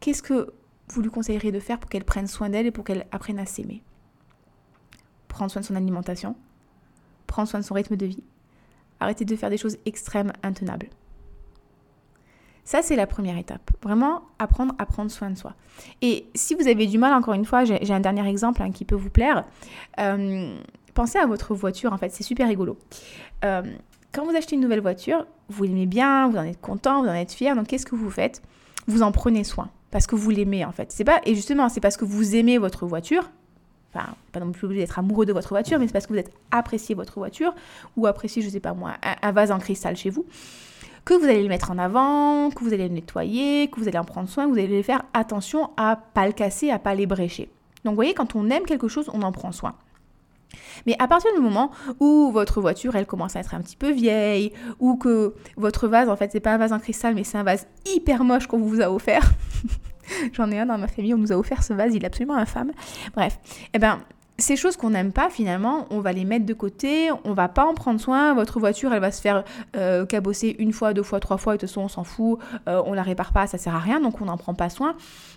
Qu'est-ce 0.00 0.22
que 0.22 0.52
vous 0.88 1.02
lui 1.02 1.10
conseilleriez 1.10 1.52
de 1.52 1.60
faire 1.60 1.78
pour 1.78 1.90
qu'elle 1.90 2.04
prenne 2.04 2.26
soin 2.26 2.48
d'elle 2.48 2.66
et 2.66 2.70
pour 2.70 2.84
qu'elle 2.84 3.06
apprenne 3.12 3.38
à 3.38 3.46
s'aimer 3.46 3.82
Prendre 5.28 5.50
soin 5.50 5.60
de 5.60 5.66
son 5.66 5.76
alimentation, 5.76 6.36
prendre 7.26 7.48
soin 7.48 7.60
de 7.60 7.64
son 7.64 7.74
rythme 7.74 7.96
de 7.96 8.06
vie, 8.06 8.22
arrêter 9.00 9.24
de 9.24 9.36
faire 9.36 9.50
des 9.50 9.58
choses 9.58 9.76
extrêmes, 9.84 10.32
intenables. 10.42 10.88
Ça, 12.64 12.82
c'est 12.82 12.96
la 12.96 13.06
première 13.06 13.38
étape. 13.38 13.70
Vraiment 13.82 14.22
apprendre 14.40 14.74
à 14.78 14.86
prendre 14.86 15.10
soin 15.10 15.30
de 15.30 15.36
soi. 15.36 15.54
Et 16.02 16.26
si 16.34 16.54
vous 16.54 16.66
avez 16.66 16.86
du 16.86 16.98
mal, 16.98 17.12
encore 17.12 17.34
une 17.34 17.44
fois, 17.44 17.64
j'ai 17.64 17.92
un 17.92 18.00
dernier 18.00 18.26
exemple 18.28 18.60
hein, 18.60 18.72
qui 18.72 18.84
peut 18.84 18.96
vous 18.96 19.10
plaire. 19.10 19.44
Euh, 20.00 20.56
pensez 20.92 21.18
à 21.18 21.26
votre 21.26 21.54
voiture, 21.54 21.92
en 21.92 21.98
fait, 21.98 22.10
c'est 22.10 22.24
super 22.24 22.48
rigolo. 22.48 22.76
Euh, 23.44 23.62
quand 24.12 24.24
vous 24.24 24.34
achetez 24.34 24.56
une 24.56 24.62
nouvelle 24.62 24.80
voiture, 24.80 25.26
vous 25.48 25.62
l'aimez 25.62 25.86
bien, 25.86 26.28
vous 26.28 26.38
en 26.38 26.42
êtes 26.42 26.60
content, 26.60 27.02
vous 27.02 27.08
en 27.08 27.14
êtes 27.14 27.32
fier, 27.32 27.54
donc 27.54 27.68
qu'est-ce 27.68 27.86
que 27.86 27.94
vous 27.94 28.10
faites? 28.10 28.42
Vous 28.88 29.02
en 29.02 29.12
prenez 29.12 29.44
soin 29.44 29.70
parce 29.96 30.06
que 30.06 30.14
vous 30.14 30.28
l'aimez 30.28 30.62
en 30.62 30.72
fait. 30.72 30.92
C'est 30.92 31.04
pas 31.04 31.22
et 31.24 31.34
justement 31.34 31.70
c'est 31.70 31.80
parce 31.80 31.96
que 31.96 32.04
vous 32.04 32.36
aimez 32.36 32.58
votre 32.58 32.84
voiture. 32.84 33.30
Enfin, 33.94 34.08
pas 34.30 34.40
non 34.40 34.52
plus 34.52 34.68
d'être 34.76 34.98
amoureux 34.98 35.24
de 35.24 35.32
votre 35.32 35.48
voiture, 35.48 35.78
mais 35.78 35.86
c'est 35.86 35.94
parce 35.94 36.06
que 36.06 36.12
vous 36.12 36.18
êtes 36.18 36.34
apprécié 36.50 36.94
votre 36.94 37.18
voiture 37.18 37.54
ou 37.96 38.06
apprécié, 38.06 38.42
je 38.42 38.50
sais 38.50 38.60
pas 38.60 38.74
moi, 38.74 38.92
un, 39.22 39.32
vase 39.32 39.50
en 39.50 39.58
cristal 39.58 39.96
chez 39.96 40.10
vous, 40.10 40.26
que 41.06 41.14
vous 41.14 41.24
allez 41.24 41.42
le 41.42 41.48
mettre 41.48 41.70
en 41.70 41.78
avant, 41.78 42.50
que 42.50 42.62
vous 42.62 42.74
allez 42.74 42.88
le 42.88 42.94
nettoyer, 42.94 43.70
que 43.70 43.80
vous 43.80 43.88
allez 43.88 43.96
en 43.96 44.04
prendre 44.04 44.28
soin, 44.28 44.46
vous 44.46 44.58
allez 44.58 44.82
faire 44.82 45.02
attention 45.14 45.70
à 45.78 45.96
pas 45.96 46.26
le 46.26 46.34
casser, 46.34 46.70
à 46.70 46.78
pas 46.78 46.94
brécher. 47.06 47.48
Donc 47.84 47.92
vous 47.92 47.96
voyez, 47.96 48.12
quand 48.12 48.36
on 48.36 48.50
aime 48.50 48.64
quelque 48.64 48.88
chose, 48.88 49.08
on 49.14 49.22
en 49.22 49.32
prend 49.32 49.50
soin. 49.50 49.76
Mais 50.86 50.96
à 50.98 51.08
partir 51.08 51.32
du 51.34 51.40
moment 51.40 51.70
où 52.00 52.30
votre 52.32 52.60
voiture, 52.60 52.96
elle 52.96 53.06
commence 53.06 53.36
à 53.36 53.40
être 53.40 53.54
un 53.54 53.60
petit 53.60 53.76
peu 53.76 53.90
vieille, 53.90 54.52
ou 54.78 54.96
que 54.96 55.34
votre 55.56 55.88
vase, 55.88 56.08
en 56.08 56.16
fait, 56.16 56.32
c'est 56.32 56.40
pas 56.40 56.52
un 56.52 56.58
vase 56.58 56.72
en 56.72 56.78
cristal, 56.78 57.14
mais 57.14 57.24
c'est 57.24 57.38
un 57.38 57.42
vase 57.42 57.66
hyper 57.86 58.24
moche 58.24 58.46
qu'on 58.46 58.58
vous 58.58 58.80
a 58.80 58.90
offert. 58.90 59.22
J'en 60.32 60.50
ai 60.50 60.58
un 60.58 60.66
dans 60.66 60.78
ma 60.78 60.88
famille, 60.88 61.14
on 61.14 61.18
nous 61.18 61.32
a 61.32 61.36
offert 61.36 61.62
ce 61.62 61.72
vase, 61.72 61.94
il 61.94 62.04
est 62.04 62.06
absolument 62.06 62.36
infâme. 62.36 62.72
Bref, 63.14 63.38
eh 63.74 63.78
ben, 63.78 64.00
ces 64.38 64.56
choses 64.56 64.76
qu'on 64.76 64.90
n'aime 64.90 65.12
pas, 65.12 65.30
finalement, 65.30 65.86
on 65.90 66.00
va 66.00 66.12
les 66.12 66.24
mettre 66.24 66.44
de 66.44 66.52
côté, 66.52 67.08
on 67.24 67.32
va 67.32 67.48
pas 67.48 67.64
en 67.64 67.72
prendre 67.72 67.98
soin. 67.98 68.34
Votre 68.34 68.60
voiture, 68.60 68.92
elle 68.92 69.00
va 69.00 69.10
se 69.10 69.20
faire 69.20 69.44
euh, 69.76 70.04
cabosser 70.04 70.56
une 70.58 70.72
fois, 70.72 70.92
deux 70.92 71.02
fois, 71.02 71.20
trois 71.20 71.38
fois, 71.38 71.54
et 71.54 71.56
de 71.56 71.60
toute 71.60 71.70
façon, 71.70 71.82
on 71.82 71.88
s'en 71.88 72.04
fout, 72.04 72.38
euh, 72.68 72.82
on 72.84 72.92
la 72.92 73.02
répare 73.02 73.32
pas, 73.32 73.46
ça 73.46 73.56
sert 73.56 73.74
à 73.74 73.78
rien, 73.78 74.00
donc 74.00 74.20
on 74.20 74.26
n'en 74.26 74.36
prend 74.36 74.54
pas 74.54 74.68
soin. 74.68 74.94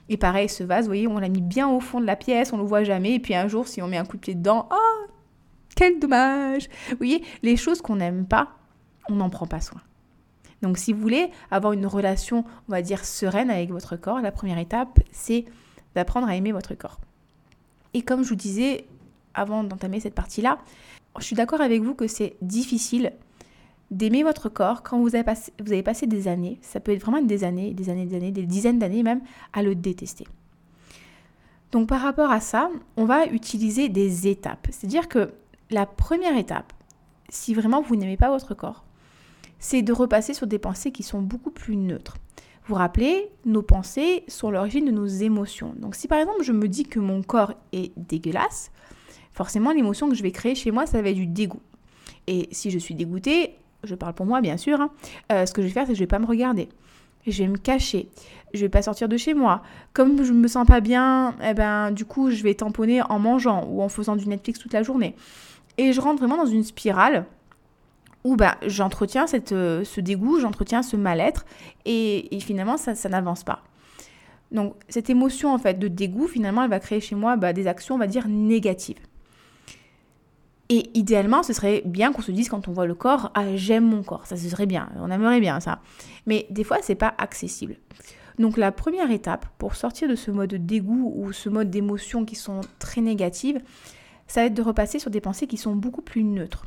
Et 0.09 0.17
pareil, 0.17 0.49
ce 0.49 0.63
vase, 0.63 0.85
vous 0.85 0.89
voyez, 0.89 1.07
on 1.07 1.17
l'a 1.17 1.29
mis 1.29 1.41
bien 1.41 1.69
au 1.69 1.79
fond 1.79 2.01
de 2.01 2.05
la 2.05 2.17
pièce, 2.17 2.51
on 2.51 2.57
le 2.57 2.63
voit 2.63 2.83
jamais, 2.83 3.13
et 3.13 3.19
puis 3.19 3.35
un 3.35 3.47
jour, 3.47 3.67
si 3.67 3.81
on 3.81 3.87
met 3.87 3.97
un 3.97 4.05
coup 4.05 4.17
de 4.17 4.21
pied 4.21 4.35
dedans, 4.35 4.67
oh, 4.71 5.07
quel 5.75 5.99
dommage 5.99 6.67
Vous 6.89 6.97
voyez, 6.97 7.23
les 7.41 7.55
choses 7.55 7.81
qu'on 7.81 7.95
n'aime 7.97 8.25
pas, 8.25 8.49
on 9.09 9.15
n'en 9.15 9.29
prend 9.29 9.47
pas 9.47 9.61
soin. 9.61 9.81
Donc 10.61 10.77
si 10.77 10.91
vous 10.91 10.99
voulez 10.99 11.31
avoir 11.51 11.71
une 11.71 11.85
relation, 11.85 12.43
on 12.67 12.71
va 12.73 12.81
dire, 12.81 13.05
sereine 13.05 13.49
avec 13.49 13.69
votre 13.71 13.95
corps, 13.95 14.19
la 14.19 14.33
première 14.33 14.57
étape, 14.57 14.99
c'est 15.13 15.45
d'apprendre 15.95 16.27
à 16.27 16.35
aimer 16.35 16.51
votre 16.51 16.75
corps. 16.75 16.99
Et 17.93 18.01
comme 18.01 18.23
je 18.23 18.29
vous 18.29 18.35
disais 18.35 18.85
avant 19.33 19.63
d'entamer 19.63 19.99
cette 19.99 20.15
partie-là, 20.15 20.59
je 21.17 21.23
suis 21.23 21.35
d'accord 21.35 21.61
avec 21.61 21.81
vous 21.81 21.95
que 21.95 22.07
c'est 22.07 22.35
difficile 22.41 23.13
d'aimer 23.91 24.23
votre 24.23 24.49
corps 24.49 24.83
quand 24.83 24.99
vous 24.99 25.15
avez, 25.15 25.23
passé, 25.83 26.05
des 26.07 26.27
années, 26.27 26.59
ça 26.61 26.79
peut 26.79 26.91
être 26.91 27.01
vraiment 27.01 27.21
des 27.21 27.43
années, 27.43 27.73
des 27.73 27.89
années, 27.89 28.05
des 28.05 28.15
années, 28.15 28.31
des 28.31 28.45
dizaines 28.45 28.79
d'années 28.79 29.03
même, 29.03 29.21
à 29.53 29.63
le 29.63 29.73
détester. 29.73 30.27
Donc 31.71 31.87
par 31.89 32.01
rapport 32.01 32.31
à 32.31 32.39
ça, 32.39 32.69
on 32.97 33.05
va 33.05 33.25
utiliser 33.25 33.89
des 33.89 34.27
étapes. 34.27 34.67
C'est-à-dire 34.71 35.07
que 35.07 35.31
la 35.71 35.85
première 35.85 36.37
étape, 36.37 36.73
si 37.29 37.53
vraiment 37.53 37.81
vous 37.81 37.95
n'aimez 37.95 38.17
pas 38.17 38.29
votre 38.29 38.53
corps, 38.53 38.83
c'est 39.59 39.81
de 39.81 39.93
repasser 39.93 40.33
sur 40.33 40.47
des 40.47 40.59
pensées 40.59 40.91
qui 40.91 41.03
sont 41.03 41.21
beaucoup 41.21 41.51
plus 41.51 41.75
neutres. 41.75 42.17
Vous 42.69 42.75
rappelez, 42.75 43.31
nos 43.45 43.63
pensées 43.63 44.23
sont 44.27 44.51
l'origine 44.51 44.85
de 44.85 44.91
nos 44.91 45.07
émotions. 45.07 45.73
Donc 45.79 45.95
si 45.95 46.07
par 46.07 46.19
exemple 46.19 46.43
je 46.43 46.51
me 46.51 46.67
dis 46.67 46.83
que 46.83 46.99
mon 46.99 47.23
corps 47.23 47.55
est 47.73 47.91
dégueulasse, 47.97 48.71
forcément 49.31 49.71
l'émotion 49.71 50.07
que 50.07 50.13
je 50.13 50.21
vais 50.21 50.29
créer 50.29 50.53
chez 50.53 50.69
moi, 50.69 50.85
ça 50.85 51.01
va 51.01 51.09
être 51.09 51.15
du 51.15 51.25
dégoût. 51.25 51.63
Et 52.27 52.47
si 52.51 52.69
je 52.69 52.77
suis 52.77 52.93
dégoûtée, 52.93 53.55
je 53.83 53.95
parle 53.95 54.13
pour 54.13 54.27
moi 54.27 54.39
bien 54.41 54.55
sûr, 54.55 54.79
hein, 54.79 54.91
euh, 55.31 55.47
ce 55.47 55.51
que 55.51 55.63
je 55.63 55.67
vais 55.67 55.73
faire, 55.73 55.87
c'est 55.87 55.93
que 55.93 55.97
je 55.97 56.03
vais 56.03 56.05
pas 56.05 56.19
me 56.19 56.27
regarder. 56.27 56.69
Je 57.25 57.41
vais 57.41 57.47
me 57.47 57.57
cacher. 57.57 58.07
Je 58.53 58.59
vais 58.59 58.69
pas 58.69 58.83
sortir 58.83 59.09
de 59.09 59.17
chez 59.17 59.33
moi. 59.33 59.63
Comme 59.93 60.23
je 60.23 60.31
me 60.31 60.47
sens 60.47 60.67
pas 60.67 60.79
bien, 60.79 61.33
eh 61.43 61.55
ben 61.55 61.89
du 61.89 62.05
coup 62.05 62.29
je 62.29 62.43
vais 62.43 62.53
tamponner 62.53 63.01
en 63.01 63.17
mangeant 63.17 63.65
ou 63.67 63.81
en 63.81 63.89
faisant 63.89 64.15
du 64.15 64.27
Netflix 64.27 64.59
toute 64.59 64.73
la 64.73 64.83
journée. 64.83 65.15
Et 65.79 65.91
je 65.91 65.99
rentre 65.99 66.19
vraiment 66.19 66.37
dans 66.37 66.45
une 66.45 66.63
spirale 66.63 67.25
où 68.23 68.35
bah, 68.35 68.57
j'entretiens 68.65 69.25
euh, 69.51 69.83
ce 69.83 70.01
dégoût, 70.01 70.39
j'entretiens 70.39 70.83
ce 70.83 70.95
mal-être, 70.95 71.45
et, 71.85 72.37
finalement, 72.41 72.77
ça, 72.77 73.09
n'avance 73.09 73.43
pas. 73.43 73.63
Donc, 74.51 74.75
cette 74.89 75.09
émotion, 75.09 75.53
en 75.53 75.57
fait, 75.57 75.79
de 75.79 75.87
dégoût, 75.87 76.27
finalement, 76.27 76.63
elle 76.63 76.69
va 76.69 76.79
créer 76.79 77.01
chez 77.01 77.15
moi 77.15 77.35
bah, 77.37 77.53
des 77.53 77.67
actions, 77.67 77.95
on 77.95 77.99
va 77.99 78.07
dire, 78.07 78.27
négatives. 78.27 78.99
Et 80.71 80.91
idéalement, 80.93 81.41
ce 81.41 81.53
serait 81.53 81.81
bien 81.85 82.11
qu'on 82.11 82.21
se 82.21 82.31
dise 82.31 82.47
quand 82.47 82.67
on 82.67 82.71
voit 82.71 82.85
le 82.85 82.93
corps, 82.93 83.31
ah, 83.33 83.55
j'aime 83.55 83.85
mon 83.85 84.03
corps, 84.03 84.27
ça 84.27 84.37
serait 84.37 84.67
bien, 84.67 84.89
on 84.99 85.09
aimerait 85.09 85.39
bien 85.39 85.59
ça. 85.59 85.79
Mais 86.27 86.45
des 86.51 86.63
fois, 86.63 86.77
c'est 86.83 86.93
pas 86.93 87.15
accessible. 87.17 87.77
Donc 88.37 88.55
la 88.55 88.71
première 88.71 89.11
étape 89.11 89.45
pour 89.57 89.75
sortir 89.75 90.07
de 90.07 90.15
ce 90.15 90.31
mode 90.31 90.51
de 90.51 90.57
dégoût 90.57 91.11
ou 91.15 91.33
ce 91.33 91.49
mode 91.49 91.69
d'émotions 91.69 92.23
qui 92.23 92.35
sont 92.35 92.61
très 92.79 93.01
négatives, 93.01 93.59
ça 94.27 94.41
va 94.41 94.47
être 94.47 94.53
de 94.53 94.61
repasser 94.61 94.97
sur 94.97 95.11
des 95.11 95.19
pensées 95.19 95.45
qui 95.45 95.57
sont 95.57 95.75
beaucoup 95.75 96.01
plus 96.01 96.23
neutres. 96.23 96.65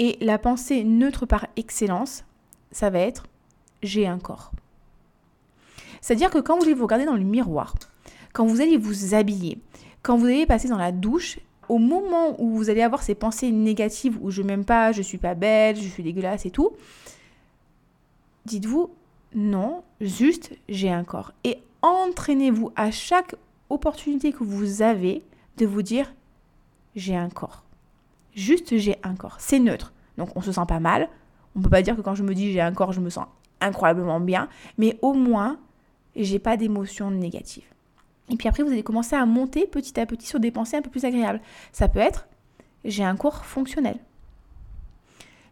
Et 0.00 0.16
la 0.20 0.38
pensée 0.38 0.82
neutre 0.82 1.26
par 1.26 1.46
excellence, 1.56 2.24
ça 2.72 2.90
va 2.90 2.98
être 2.98 3.24
j'ai 3.82 4.06
un 4.06 4.18
corps. 4.18 4.50
C'est-à-dire 6.00 6.30
que 6.30 6.38
quand 6.38 6.56
vous 6.56 6.64
allez 6.64 6.74
vous 6.74 6.84
regarder 6.84 7.04
dans 7.04 7.16
le 7.16 7.22
miroir, 7.22 7.74
quand 8.32 8.46
vous 8.46 8.60
allez 8.60 8.76
vous 8.76 9.14
habiller, 9.14 9.58
quand 10.02 10.16
vous 10.16 10.26
allez 10.26 10.46
passer 10.46 10.68
dans 10.68 10.78
la 10.78 10.90
douche, 10.90 11.38
au 11.68 11.78
moment 11.78 12.40
où 12.40 12.56
vous 12.56 12.70
allez 12.70 12.82
avoir 12.82 13.02
ces 13.02 13.14
pensées 13.14 13.52
négatives 13.52 14.18
où 14.22 14.30
je 14.30 14.42
m'aime 14.42 14.64
pas, 14.64 14.92
je 14.92 15.02
suis 15.02 15.18
pas 15.18 15.34
belle, 15.34 15.76
je 15.76 15.88
suis 15.88 16.02
dégueulasse 16.02 16.46
et 16.46 16.50
tout, 16.50 16.70
dites-vous 18.46 18.90
non, 19.34 19.84
juste 20.00 20.50
j'ai 20.68 20.90
un 20.90 21.04
corps. 21.04 21.32
Et 21.44 21.58
entraînez-vous 21.82 22.72
à 22.74 22.90
chaque 22.90 23.36
opportunité 23.68 24.32
que 24.32 24.42
vous 24.42 24.82
avez 24.82 25.22
de 25.58 25.66
vous 25.66 25.82
dire 25.82 26.12
j'ai 26.96 27.14
un 27.14 27.28
corps. 27.28 27.64
Juste 28.34 28.76
j'ai 28.76 28.96
un 29.02 29.14
corps. 29.14 29.36
C'est 29.38 29.58
neutre. 29.58 29.92
Donc 30.18 30.36
on 30.36 30.42
se 30.42 30.52
sent 30.52 30.66
pas 30.68 30.80
mal. 30.80 31.08
On 31.56 31.60
peut 31.60 31.70
pas 31.70 31.82
dire 31.82 31.96
que 31.96 32.00
quand 32.00 32.14
je 32.14 32.22
me 32.22 32.34
dis 32.34 32.52
j'ai 32.52 32.60
un 32.60 32.72
corps, 32.72 32.92
je 32.92 33.00
me 33.00 33.10
sens 33.10 33.26
incroyablement 33.60 34.20
bien. 34.20 34.48
Mais 34.78 34.98
au 35.02 35.12
moins, 35.12 35.58
j'ai 36.16 36.38
pas 36.38 36.56
d'émotions 36.56 37.10
négatives. 37.10 37.66
Et 38.28 38.36
puis 38.36 38.48
après, 38.48 38.62
vous 38.62 38.70
allez 38.70 38.82
commencer 38.82 39.16
à 39.16 39.26
monter 39.26 39.66
petit 39.66 39.98
à 39.98 40.06
petit 40.06 40.26
sur 40.26 40.38
des 40.38 40.50
pensées 40.50 40.76
un 40.76 40.82
peu 40.82 40.90
plus 40.90 41.04
agréables. 41.04 41.40
Ça 41.72 41.88
peut 41.88 41.98
être 41.98 42.26
j'ai 42.84 43.04
un 43.04 43.16
corps 43.16 43.44
fonctionnel. 43.44 43.98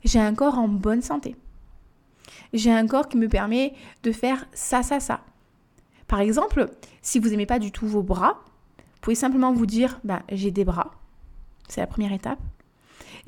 J'ai 0.04 0.20
un 0.20 0.34
corps 0.34 0.58
en 0.58 0.68
bonne 0.68 1.02
santé. 1.02 1.36
J'ai 2.52 2.72
un 2.72 2.86
corps 2.86 3.08
qui 3.08 3.18
me 3.18 3.28
permet 3.28 3.74
de 4.02 4.12
faire 4.12 4.46
ça, 4.52 4.82
ça, 4.82 5.00
ça. 5.00 5.20
Par 6.06 6.20
exemple, 6.20 6.70
si 7.02 7.18
vous 7.18 7.28
n'aimez 7.28 7.46
pas 7.46 7.58
du 7.58 7.70
tout 7.70 7.86
vos 7.86 8.02
bras, 8.02 8.42
vous 8.78 9.00
pouvez 9.02 9.16
simplement 9.16 9.52
vous 9.52 9.66
dire 9.66 10.00
bah, 10.04 10.22
j'ai 10.30 10.50
des 10.50 10.64
bras. 10.64 10.92
C'est 11.68 11.80
la 11.80 11.86
première 11.86 12.12
étape. 12.12 12.38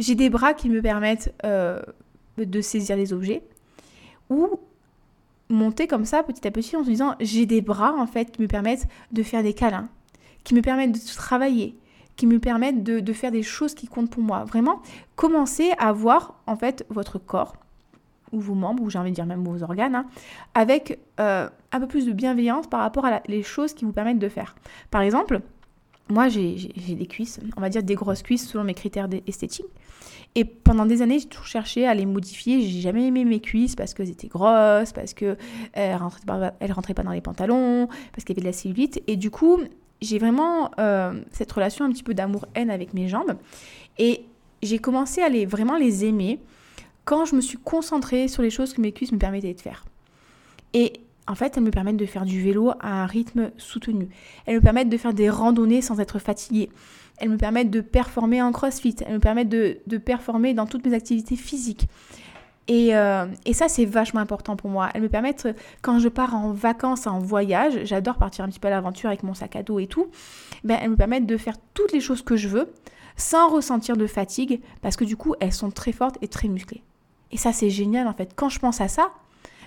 J'ai 0.01 0.15
des 0.15 0.31
bras 0.31 0.55
qui 0.55 0.71
me 0.71 0.81
permettent 0.81 1.33
euh, 1.45 1.81
de 2.39 2.61
saisir 2.63 2.97
les 2.97 3.13
objets. 3.13 3.43
Ou 4.31 4.49
monter 5.51 5.87
comme 5.87 6.07
ça 6.07 6.23
petit 6.23 6.47
à 6.49 6.51
petit 6.51 6.75
en 6.75 6.85
se 6.85 6.89
disant 6.89 7.17
j'ai 7.21 7.45
des 7.45 7.61
bras 7.61 7.93
en 7.93 8.07
fait 8.07 8.33
qui 8.33 8.41
me 8.41 8.47
permettent 8.47 8.87
de 9.13 9.23
faire 9.23 9.43
des 9.43 9.53
câlins, 9.53 9.89
qui 10.43 10.55
me 10.55 10.63
permettent 10.63 10.93
de 10.93 11.15
travailler, 11.15 11.77
qui 12.17 12.27
me 12.27 12.39
permettent 12.39 12.83
de, 12.83 13.13
faire 13.13 13.31
des 13.31 13.43
choses 13.43 13.75
qui 13.75 13.89
comptent 13.89 14.11
pour 14.11 14.23
moi. 14.23 14.45
Vraiment, 14.45 14.81
commencez 15.17 15.73
à 15.79 15.93
voir 15.93 16.41
en 16.47 16.57
fait 16.57 16.87
votre 16.89 17.19
corps 17.19 17.57
ou 18.33 18.41
vos 18.41 18.55
membres, 18.55 18.83
ou 18.83 18.91
j'ai 18.91 18.99
envie 18.99 19.11
de 19.11 19.17
dire 19.17 19.27
même 19.27 19.45
vos 19.45 19.63
organes, 19.63 19.97
hein, 19.97 20.07
avec 20.55 21.01
euh, 21.19 21.49
un 21.73 21.81
peu 21.81 21.89
plus 21.89 22.07
de 22.07 22.13
bienveillance 22.13 22.69
par 22.69 22.81
rapport 22.81 23.05
à 23.05 23.21
les 23.27 23.43
choses 23.43 23.75
qui 23.75 23.85
vous 23.85 23.93
permettent 23.93 24.21
de 24.21 24.29
faire. 24.29 24.55
Par 24.91 25.03
exemple, 25.03 25.41
moi 26.11 26.29
j'ai 26.29 26.55
des 26.55 27.07
cuisses, 27.07 27.41
on 27.57 27.61
va 27.61 27.69
dire 27.69 27.83
des 27.83 27.95
grosses 27.95 28.23
cuisses 28.23 28.49
selon 28.49 28.65
mes 28.65 28.75
critères 28.75 29.09
esthétiques. 29.27 29.67
Et 30.37 30.45
pendant 30.45 30.87
des 30.87 31.03
années, 31.03 31.19
j'ai 31.19 31.27
toujours 31.27 31.47
cherché 31.47 31.87
à 31.87 31.95
les 31.95 32.07
modifier. 32.07 32.63
J'ai 32.63 32.81
jamais 32.81 33.07
aimé 33.07 33.25
mes 33.25 33.41
cuisses 33.41 33.75
parce 33.75 33.95
qu'elles 33.95 34.11
étaient 34.11 34.29
grosses, 34.29 34.93
parce 34.93 35.13
qu'elles 35.13 35.37
ne 35.77 35.99
rentraient, 35.99 36.25
pas, 36.25 36.53
rentraient 36.73 36.95
pas 36.95 37.03
dans 37.03 37.11
les 37.11 37.21
pantalons, 37.21 37.89
parce 38.13 38.25
qu'il 38.25 38.37
y 38.37 38.39
avait 38.39 38.43
de 38.43 38.47
la 38.47 38.53
cellulite. 38.53 39.03
Et 39.09 39.17
du 39.17 39.31
coup, 39.31 39.59
j'ai 40.01 40.19
vraiment 40.19 40.71
euh, 40.79 41.21
cette 41.33 41.51
relation 41.51 41.85
un 41.85 41.91
petit 41.91 42.05
peu 42.05 42.15
d'amour-haine 42.15 42.71
avec 42.71 42.95
mes 42.95 43.09
jambes. 43.09 43.37
Et 43.99 44.25
j'ai 44.63 44.79
commencé 44.79 45.21
à 45.21 45.29
les, 45.29 45.47
vraiment 45.47 45.77
les 45.77 46.05
aimer 46.05 46.39
quand 47.05 47.25
je 47.25 47.35
me 47.35 47.41
suis 47.41 47.59
concentrée 47.59 48.29
sur 48.29 48.43
les 48.43 48.51
choses 48.51 48.73
que 48.73 48.81
mes 48.81 48.93
cuisses 48.93 49.13
me 49.13 49.19
permettaient 49.19 49.55
de 49.55 49.61
faire. 49.61 49.85
Et 50.75 50.93
en 51.31 51.37
fait, 51.37 51.57
elles 51.57 51.63
me 51.63 51.71
permettent 51.71 51.97
de 51.97 52.07
faire 52.07 52.25
du 52.25 52.43
vélo 52.43 52.73
à 52.81 53.03
un 53.03 53.07
rythme 53.07 53.53
soutenu. 53.57 54.09
Elles 54.47 54.57
me 54.57 54.61
permettent 54.61 54.89
de 54.89 54.97
faire 54.97 55.15
des 55.15 55.31
randonnées 55.31 55.81
sans 55.81 56.01
être 56.01 56.19
fatiguée. 56.19 56.71
Elles 57.19 57.29
me 57.29 57.37
permettent 57.37 57.71
de 57.71 57.81
performer 57.81 58.43
en 58.43 58.51
crossfit. 58.51 58.97
Elles 59.07 59.15
me 59.15 59.21
permettent 59.21 59.49
de, 59.49 59.99
performer 59.99 60.55
dans 60.55 60.67
toutes 60.67 60.85
mes 60.85 60.93
activités 60.93 61.37
physiques. 61.37 61.87
Et, 62.67 62.97
euh, 62.97 63.27
et, 63.47 63.53
ça, 63.53 63.69
c'est 63.69 63.85
vachement 63.85 64.21
important 64.21 64.57
pour 64.57 64.71
moi. 64.71 64.91
Elles 64.93 65.03
me 65.03 65.09
permettent, 65.09 65.49
quand 65.83 66.01
je 66.01 66.09
pars 66.09 66.35
en 66.35 66.51
vacances, 66.51 67.07
en 67.07 67.21
voyage, 67.21 67.79
j'adore 67.85 68.17
partir 68.17 68.45
un 68.45 68.49
petit 68.49 68.61
peu 68.61 68.67
à 68.67 68.73
l'aventure 68.73 69.09
avec 69.09 69.23
mon 69.23 69.35
sac 69.35 69.55
à 69.55 69.63
dos 69.63 69.79
et 69.79 69.87
tout, 69.87 70.09
ben, 70.65 70.79
elles 70.83 70.91
me 70.91 70.97
permettent 70.97 71.27
de 71.27 71.37
faire 71.37 71.59
toutes 71.75 71.93
les 71.93 72.01
choses 72.01 72.23
que 72.23 72.37
je 72.37 72.49
veux 72.49 72.73
sans 73.17 73.49
ressentir 73.51 73.97
de 73.97 74.07
fatigue 74.09 74.61
parce 74.83 74.97
que 74.97 75.05
du 75.05 75.17
coup, 75.17 75.35
elles 75.39 75.53
sont 75.53 75.71
très 75.71 75.93
fortes 75.93 76.19
et 76.23 76.29
très 76.29 76.49
musclées. 76.49 76.83
Et 77.31 77.37
ça, 77.37 77.53
c'est 77.53 77.71
génial 77.71 78.09
en 78.09 78.15
fait. 78.15 78.33
Quand 78.35 78.49
je 78.49 78.59
pense 78.59 78.81
à 78.81 78.89
ça, 78.89 79.13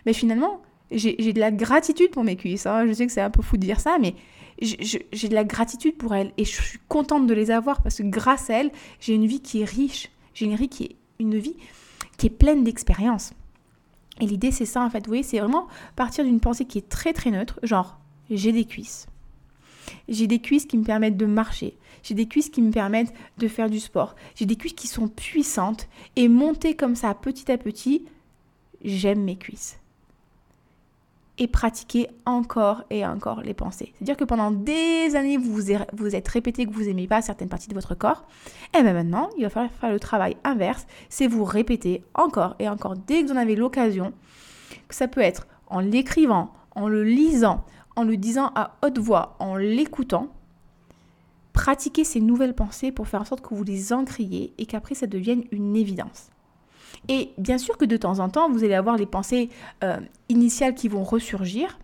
mais 0.06 0.12
ben, 0.12 0.14
finalement, 0.14 0.62
j'ai 0.92 1.34
de 1.34 1.40
la 1.40 1.52
gratitude 1.52 2.12
pour 2.12 2.24
mes 2.24 2.36
cuisses. 2.36 2.66
Hein. 2.66 2.86
Je 2.88 2.94
sais 2.94 3.06
que 3.06 3.12
c'est 3.12 3.22
un 3.22 3.30
peu 3.30 3.42
fou 3.42 3.58
de 3.58 3.62
dire 3.62 3.80
ça, 3.80 3.98
mais 4.00 4.16
j'ai 4.62 5.30
de 5.30 5.34
la 5.34 5.44
gratitude 5.44 5.98
pour 5.98 6.14
elles 6.14 6.32
et 6.38 6.46
je 6.46 6.62
suis 6.62 6.80
contente 6.88 7.28
de 7.28 7.34
les 7.34 7.52
avoir 7.52 7.82
parce 7.82 7.98
que 7.98 8.04
grâce 8.04 8.50
à 8.50 8.60
elles, 8.60 8.72
j'ai 9.00 9.14
une 9.16 9.26
vie 9.26 9.42
qui 9.42 9.62
est 9.62 9.66
riche. 9.66 10.10
J'ai 10.34 10.46
une 10.46 10.56
vie 10.56 10.70
qui 10.70 10.84
est, 10.84 10.96
une 11.20 11.38
vie 11.38 11.56
qui 12.18 12.28
est 12.28 12.32
pleine 12.32 12.64
d'expériences. 12.64 13.34
Et 14.22 14.26
l'idée, 14.26 14.52
c'est 14.52 14.66
ça 14.66 14.84
en 14.84 14.90
fait. 14.90 15.00
Vous 15.06 15.10
voyez, 15.10 15.24
c'est 15.24 15.40
vraiment 15.40 15.68
partir 15.96 16.24
d'une 16.24 16.40
pensée 16.40 16.66
qui 16.66 16.78
est 16.78 16.90
très 16.90 17.14
très 17.14 17.32
neutre, 17.32 17.60
genre 17.64 17.98
j'ai 18.30 18.52
des 18.52 18.66
cuisses. 18.66 19.08
J'ai 20.08 20.28
des 20.28 20.40
cuisses 20.40 20.66
qui 20.66 20.78
me 20.78 20.84
permettent 20.84 21.18
de 21.18 21.26
marcher. 21.26 21.76
J'ai 22.04 22.14
des 22.14 22.28
cuisses 22.28 22.50
qui 22.50 22.62
me 22.62 22.72
permettent 22.72 23.14
de 23.38 23.48
faire 23.48 23.70
du 23.70 23.80
sport. 23.80 24.16
J'ai 24.36 24.46
des 24.46 24.56
cuisses 24.56 24.74
qui 24.74 24.88
sont 24.88 25.08
puissantes. 25.08 25.88
Et 26.16 26.28
monter 26.28 26.76
comme 26.76 26.96
ça 26.96 27.14
petit 27.14 27.52
à 27.52 27.58
petit, 27.58 28.06
j'aime 28.84 29.24
mes 29.24 29.38
cuisses 29.38 29.78
et 31.40 31.48
pratiquer 31.48 32.08
encore 32.26 32.84
et 32.90 33.06
encore 33.06 33.42
les 33.42 33.56
pensées. 33.56 33.92
C'est-à-dire 33.96 34.18
que 34.18 34.24
pendant 34.24 34.52
des 34.52 35.16
années, 35.16 35.38
vous 35.38 35.52
vous 35.94 36.16
êtes 36.16 36.28
répété 36.28 36.66
que 36.66 36.72
vous 36.72 36.84
n'aimez 36.84 37.08
pas 37.08 37.22
certaines 37.22 37.50
parties 37.50 37.70
de 37.70 37.74
votre 37.74 37.96
corps. 37.96 38.26
Et 38.78 38.84
bien 38.84 38.94
maintenant, 38.94 39.30
il 39.38 39.44
va 39.44 39.50
falloir 39.50 39.72
faire 39.72 39.92
le 39.92 40.00
travail 40.00 40.38
inverse, 40.44 40.86
c'est 41.10 41.28
vous 41.28 41.44
répéter 41.44 42.04
encore 42.14 42.56
et 42.60 42.70
encore 42.70 42.96
dès 42.96 43.24
que 43.24 43.28
vous 43.28 43.34
en 43.34 43.38
avez 43.38 43.56
l'occasion. 43.56 44.14
Que 44.88 44.96
ça 44.96 45.08
peut 45.08 45.22
être 45.22 45.48
en 45.68 45.80
l'écrivant, 45.80 46.54
en 46.76 46.88
le 46.88 47.04
lisant, 47.04 47.66
en 47.96 48.04
le 48.04 48.18
disant 48.18 48.52
à 48.56 48.78
haute 48.84 49.00
voix, 49.00 49.36
en 49.40 49.56
l'écoutant. 49.56 50.30
pratiquer 51.54 52.04
ces 52.04 52.20
nouvelles 52.20 52.56
pensées 52.56 52.92
pour 52.92 53.08
faire 53.08 53.22
en 53.22 53.26
sorte 53.26 53.42
que 53.42 53.54
vous 53.54 53.64
les 53.64 53.94
encriez 53.94 54.54
et 54.58 54.66
qu'après 54.66 54.96
ça 54.96 55.08
devienne 55.08 55.44
une 55.52 55.76
évidence. 55.76 56.33
Et 57.10 57.32
bien 57.38 57.58
sûr 57.58 57.78
que 57.78 57.86
de 57.86 57.98
temps 57.98 58.20
en 58.20 58.30
temps, 58.30 58.50
vous 58.50 58.64
allez 58.64 58.74
avoir 58.74 58.98
les 58.98 59.06
pensées 59.06 59.50
euh, 59.84 59.98
initiales 60.30 60.74
qui 60.74 60.88
vont 60.88 61.04
ressurgir, 61.04 61.80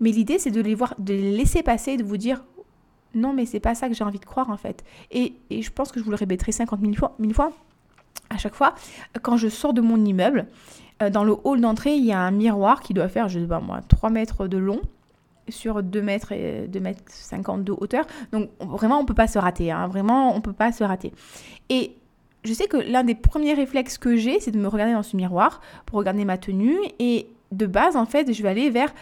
mais 0.00 0.10
l'idée 0.10 0.38
c'est 0.38 0.50
de 0.50 0.60
les 0.60 0.74
voir, 0.74 0.94
de 0.98 1.14
les 1.14 1.36
laisser 1.36 1.62
passer, 1.62 1.96
de 1.96 2.04
vous 2.04 2.16
dire 2.16 2.42
non 3.14 3.32
mais 3.32 3.44
c'est 3.44 3.60
pas 3.60 3.74
ça 3.74 3.88
que 3.88 3.94
j'ai 3.94 4.04
envie 4.04 4.18
de 4.18 4.24
croire 4.24 4.50
en 4.50 4.56
fait. 4.56 4.84
Et, 5.10 5.34
je 5.50 5.70
pense 5.70 5.90
que 5.92 6.00
je 6.00 6.04
vous 6.04 6.10
le 6.10 6.16
répéterai 6.16 6.52
50 6.52 6.80
000 6.80 6.94
fois, 6.94 7.16
fois 7.32 7.52
à 8.28 8.36
chaque 8.36 8.54
fois, 8.54 8.74
quand 9.22 9.36
je 9.36 9.48
sors 9.48 9.72
de 9.72 9.80
mon 9.80 10.04
immeuble, 10.04 10.46
euh, 11.02 11.10
dans 11.10 11.24
le 11.24 11.34
hall 11.44 11.60
d'entrée, 11.60 11.94
il 11.94 12.04
y 12.04 12.12
a 12.12 12.20
un 12.20 12.30
miroir 12.30 12.80
qui 12.80 12.94
doit 12.94 13.08
faire, 13.08 13.28
je 13.28 13.40
sais 13.40 13.46
pas 13.46 13.60
moi, 13.60 13.80
3 13.88 14.10
mètres 14.10 14.46
de 14.46 14.58
long 14.58 14.80
sur 15.48 15.82
2 15.82 16.02
mètres 16.02 16.32
et 16.32 16.68
2 16.68 16.80
mètres 16.80 17.02
50 17.06 17.64
de 17.64 17.72
hauteur. 17.72 18.06
Donc 18.32 18.50
vraiment, 18.60 19.00
on 19.00 19.04
peut 19.04 19.14
pas 19.14 19.26
se 19.26 19.38
rater. 19.38 19.72
Hein. 19.72 19.88
Vraiment, 19.88 20.34
on 20.36 20.40
peut 20.40 20.52
pas 20.52 20.70
se 20.70 20.84
rater. 20.84 21.12
Et 21.68 21.96
je 22.44 22.52
sais 22.54 22.66
que 22.66 22.76
l'un 22.76 23.04
des 23.04 23.14
premiers 23.14 23.54
réflexes 23.54 23.98
que 23.98 24.16
j'ai, 24.16 24.40
c'est 24.40 24.50
de 24.50 24.58
me 24.58 24.68
regarder 24.68 24.94
dans 24.94 25.02
ce 25.02 25.16
miroir 25.16 25.60
pour 25.86 25.98
regarder 25.98 26.24
ma 26.24 26.38
tenue. 26.38 26.78
Et 26.98 27.28
de 27.52 27.66
base, 27.66 27.96
en 27.96 28.06
fait, 28.06 28.32
je 28.32 28.42
vais 28.42 28.48
aller 28.48 28.70
vers. 28.70 28.92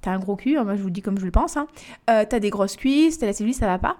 T'as 0.00 0.12
un 0.12 0.18
gros 0.18 0.34
cul, 0.34 0.56
hein, 0.56 0.64
moi 0.64 0.74
je 0.74 0.80
vous 0.80 0.88
le 0.88 0.92
dis 0.92 1.02
comme 1.02 1.18
je 1.18 1.24
le 1.24 1.30
pense. 1.30 1.56
Hein. 1.56 1.68
Euh, 2.10 2.24
t'as 2.28 2.40
des 2.40 2.50
grosses 2.50 2.76
cuisses, 2.76 3.18
t'as 3.18 3.26
la 3.26 3.32
cellulite, 3.32 3.58
ça 3.58 3.66
va 3.66 3.78
pas. 3.78 3.98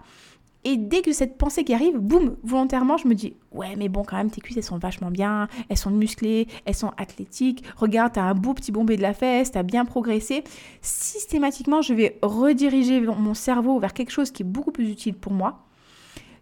Et 0.64 0.76
dès 0.76 1.02
que 1.02 1.12
cette 1.12 1.38
pensée 1.38 1.64
qui 1.64 1.74
arrive, 1.74 1.98
boum, 1.98 2.36
volontairement, 2.44 2.96
je 2.96 3.08
me 3.08 3.14
dis 3.14 3.34
Ouais, 3.52 3.74
mais 3.76 3.88
bon, 3.88 4.02
quand 4.04 4.16
même, 4.16 4.30
tes 4.30 4.40
cuisses, 4.40 4.56
elles 4.56 4.62
sont 4.62 4.78
vachement 4.78 5.10
bien, 5.10 5.48
elles 5.68 5.76
sont 5.76 5.90
musclées, 5.90 6.46
elles 6.64 6.74
sont 6.74 6.92
athlétiques. 6.96 7.64
Regarde, 7.76 8.12
t'as 8.14 8.22
un 8.22 8.34
beau 8.34 8.54
petit 8.54 8.72
bombé 8.72 8.96
de 8.96 9.02
la 9.02 9.14
fesse, 9.14 9.52
t'as 9.52 9.64
bien 9.64 9.84
progressé. 9.84 10.44
Systématiquement, 10.80 11.82
je 11.82 11.94
vais 11.94 12.18
rediriger 12.22 13.00
mon 13.00 13.34
cerveau 13.34 13.78
vers 13.78 13.92
quelque 13.92 14.10
chose 14.10 14.30
qui 14.30 14.42
est 14.42 14.46
beaucoup 14.46 14.72
plus 14.72 14.90
utile 14.90 15.14
pour 15.14 15.32
moi, 15.32 15.64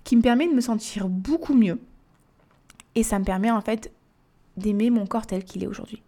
qui 0.04 0.16
me 0.16 0.22
permet 0.22 0.48
de 0.48 0.54
me 0.54 0.60
sentir 0.60 1.08
beaucoup 1.08 1.54
mieux. 1.54 1.78
Et 2.94 3.02
ça 3.02 3.18
me 3.18 3.24
permet 3.24 3.50
en 3.50 3.60
fait 3.60 3.92
d'aimer 4.56 4.90
mon 4.90 5.06
corps 5.06 5.26
tel 5.26 5.44
qu'il 5.44 5.62
est 5.62 5.66
aujourd'hui. 5.66 6.02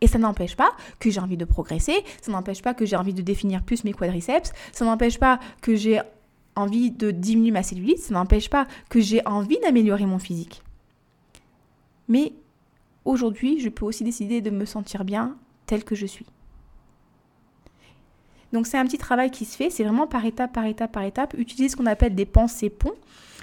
Et 0.00 0.06
ça 0.06 0.18
n'empêche 0.18 0.56
pas 0.56 0.70
que 1.00 1.10
j'ai 1.10 1.20
envie 1.20 1.36
de 1.36 1.44
progresser, 1.44 2.04
ça 2.22 2.30
n'empêche 2.30 2.62
pas 2.62 2.74
que 2.74 2.86
j'ai 2.86 2.96
envie 2.96 3.14
de 3.14 3.22
définir 3.22 3.62
plus 3.62 3.84
mes 3.84 3.92
quadriceps, 3.92 4.52
ça 4.72 4.84
n'empêche 4.84 5.18
pas 5.18 5.40
que 5.60 5.74
j'ai 5.74 6.00
envie 6.54 6.90
de 6.90 7.10
diminuer 7.10 7.50
ma 7.50 7.62
cellulite, 7.62 7.98
ça 7.98 8.14
n'empêche 8.14 8.48
pas 8.48 8.66
que 8.88 9.00
j'ai 9.00 9.26
envie 9.26 9.58
d'améliorer 9.60 10.06
mon 10.06 10.18
physique. 10.18 10.62
Mais 12.08 12.32
aujourd'hui, 13.04 13.60
je 13.60 13.68
peux 13.68 13.84
aussi 13.84 14.04
décider 14.04 14.40
de 14.40 14.50
me 14.50 14.64
sentir 14.64 15.04
bien 15.04 15.36
tel 15.66 15.84
que 15.84 15.94
je 15.94 16.06
suis. 16.06 16.26
Donc 18.52 18.66
c'est 18.66 18.78
un 18.78 18.84
petit 18.84 18.98
travail 18.98 19.30
qui 19.30 19.44
se 19.44 19.56
fait, 19.56 19.70
c'est 19.70 19.84
vraiment 19.84 20.06
par 20.06 20.24
étape, 20.24 20.52
par 20.52 20.64
étape, 20.64 20.92
par 20.92 21.02
étape. 21.02 21.34
Utiliser 21.36 21.68
ce 21.68 21.76
qu'on 21.76 21.86
appelle 21.86 22.14
des 22.14 22.24
pensées 22.24 22.70
ponts. 22.70 22.94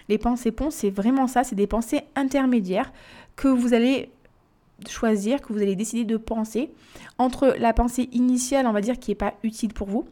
Les 0.10 0.18
pensées 0.18 0.52
ponts, 0.52 0.72
c'est 0.72 0.89
vraiment 0.89 1.28
ça, 1.28 1.44
c'est 1.44 1.56
des 1.56 1.68
pensées 1.68 2.02
intermédiaires 2.15 2.91
que 3.36 3.48
vous 3.48 3.74
allez 3.74 4.10
choisir, 4.88 5.41
que 5.41 5.54
vous 5.54 5.62
allez 5.62 5.76
décider 5.76 6.04
de 6.04 6.18
penser 6.18 6.72
entre 7.18 7.56
la 7.58 7.74
pensée 7.74 8.10
initiale, 8.12 8.68
on 8.68 8.72
va 8.72 8.82
dire, 8.82 9.00
qui 9.00 9.12
n'est 9.12 9.15
pas 9.15 9.34
utile 9.44 9.74
pour 9.74 9.88
vous, 9.88 10.06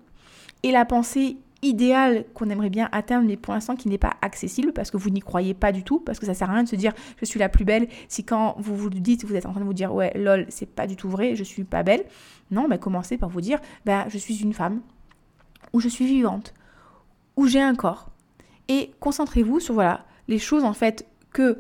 et 0.64 0.72
la 0.72 0.86
pensée 0.86 1.38
idéal 1.64 2.26
qu'on 2.34 2.50
aimerait 2.50 2.70
bien 2.70 2.90
atteindre, 2.92 3.28
mais 3.28 3.38
pour 3.38 3.54
l'instant 3.54 3.76
qui 3.76 3.88
n'est 3.88 3.98
pas 3.98 4.14
accessible 4.22 4.74
parce 4.74 4.92
que 4.92 4.98
vous 4.98 5.10
n'y 5.10 5.22
croyez 5.22 5.54
pas 5.54 5.72
du 5.72 5.84
tout, 5.84 6.00
parce 6.00 6.20
que 6.20 6.26
ça 6.26 6.34
sert 6.34 6.50
à 6.50 6.54
rien 6.54 6.64
de 6.64 6.70
se 6.70 6.76
dire 6.76 6.94
je 7.18 7.26
suis 7.26 7.40
la 7.40 7.50
plus 7.50 7.66
belle 7.66 7.88
si 8.10 8.24
quand 8.24 8.56
vous 8.60 8.76
vous 8.76 8.90
dites, 8.90 9.26
vous 9.26 9.36
êtes 9.36 9.46
en 9.46 9.52
train 9.52 9.62
de 9.62 9.66
vous 9.66 9.74
dire 9.74 9.94
ouais, 9.94 10.12
lol, 10.16 10.46
c'est 10.50 10.66
pas 10.66 10.88
du 10.88 10.96
tout 10.96 11.10
vrai, 11.10 11.36
je 11.36 11.44
suis 11.44 11.64
pas 11.64 11.84
belle. 11.84 12.04
Non, 12.52 12.68
mais 12.68 12.78
commencez 12.78 13.18
par 13.18 13.30
vous 13.30 13.42
dire 13.42 13.60
ben, 13.86 14.06
je 14.10 14.18
suis 14.18 14.42
une 14.42 14.54
femme, 14.54 14.82
ou 15.72 15.80
je 15.80 15.88
suis 15.88 16.06
vivante, 16.06 16.54
ou 17.38 17.48
j'ai 17.48 17.62
un 17.62 17.76
corps. 17.76 18.10
Et 18.68 18.92
concentrez-vous 19.00 19.60
sur 19.60 19.74
voilà, 19.74 20.06
les 20.28 20.40
choses 20.40 20.64
en 20.64 20.74
fait 20.74 21.06
que 21.32 21.58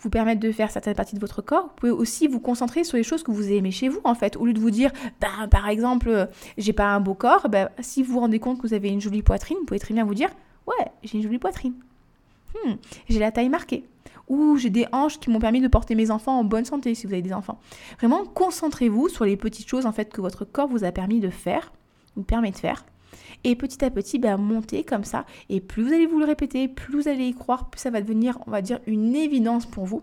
vous 0.00 0.10
permettre 0.10 0.40
de 0.40 0.52
faire 0.52 0.70
certaines 0.70 0.94
parties 0.94 1.14
de 1.14 1.20
votre 1.20 1.42
corps. 1.42 1.64
Vous 1.64 1.74
pouvez 1.76 1.92
aussi 1.92 2.26
vous 2.26 2.40
concentrer 2.40 2.84
sur 2.84 2.96
les 2.96 3.02
choses 3.02 3.22
que 3.22 3.30
vous 3.30 3.50
aimez 3.50 3.70
chez 3.70 3.88
vous, 3.88 4.00
en 4.04 4.14
fait. 4.14 4.36
Au 4.36 4.46
lieu 4.46 4.52
de 4.52 4.60
vous 4.60 4.70
dire, 4.70 4.92
bah, 5.20 5.48
par 5.50 5.68
exemple, 5.68 6.08
euh, 6.08 6.26
j'ai 6.58 6.72
pas 6.72 6.86
un 6.86 7.00
beau 7.00 7.14
corps, 7.14 7.48
bah, 7.48 7.70
si 7.80 8.02
vous 8.02 8.14
vous 8.14 8.20
rendez 8.20 8.38
compte 8.38 8.58
que 8.58 8.66
vous 8.66 8.74
avez 8.74 8.88
une 8.88 9.00
jolie 9.00 9.22
poitrine, 9.22 9.56
vous 9.58 9.64
pouvez 9.64 9.80
très 9.80 9.94
bien 9.94 10.04
vous 10.04 10.14
dire, 10.14 10.28
ouais, 10.66 10.86
j'ai 11.02 11.16
une 11.16 11.22
jolie 11.22 11.38
poitrine. 11.38 11.74
Hmm, 12.54 12.74
j'ai 13.08 13.18
la 13.18 13.32
taille 13.32 13.48
marquée. 13.48 13.84
Ou 14.28 14.56
j'ai 14.56 14.70
des 14.70 14.86
hanches 14.92 15.18
qui 15.18 15.30
m'ont 15.30 15.38
permis 15.38 15.60
de 15.60 15.68
porter 15.68 15.94
mes 15.94 16.10
enfants 16.10 16.38
en 16.38 16.44
bonne 16.44 16.64
santé, 16.64 16.94
si 16.94 17.06
vous 17.06 17.12
avez 17.12 17.22
des 17.22 17.32
enfants. 17.32 17.58
Vraiment, 17.98 18.24
concentrez-vous 18.24 19.08
sur 19.08 19.24
les 19.24 19.36
petites 19.36 19.68
choses, 19.68 19.86
en 19.86 19.92
fait, 19.92 20.12
que 20.12 20.20
votre 20.20 20.44
corps 20.44 20.68
vous 20.68 20.84
a 20.84 20.92
permis 20.92 21.20
de 21.20 21.30
faire, 21.30 21.72
vous 22.16 22.22
permet 22.22 22.50
de 22.50 22.56
faire, 22.56 22.84
et 23.44 23.56
petit 23.56 23.84
à 23.84 23.90
petit, 23.90 24.18
ben, 24.18 24.36
monter 24.36 24.84
comme 24.84 25.04
ça. 25.04 25.24
Et 25.48 25.60
plus 25.60 25.84
vous 25.84 25.92
allez 25.92 26.06
vous 26.06 26.18
le 26.18 26.24
répéter, 26.24 26.68
plus 26.68 27.00
vous 27.00 27.08
allez 27.08 27.26
y 27.26 27.34
croire, 27.34 27.70
plus 27.70 27.80
ça 27.80 27.90
va 27.90 28.00
devenir, 28.00 28.38
on 28.46 28.50
va 28.50 28.62
dire, 28.62 28.80
une 28.86 29.14
évidence 29.14 29.66
pour 29.66 29.84
vous. 29.84 30.02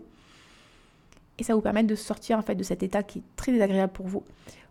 Et 1.38 1.44
ça 1.44 1.54
vous 1.54 1.60
permettre 1.60 1.88
de 1.88 1.94
sortir 1.94 2.38
en 2.38 2.42
fait 2.42 2.54
de 2.54 2.62
cet 2.62 2.82
état 2.82 3.02
qui 3.02 3.18
est 3.18 3.22
très 3.36 3.52
désagréable 3.52 3.92
pour 3.92 4.06
vous. 4.06 4.22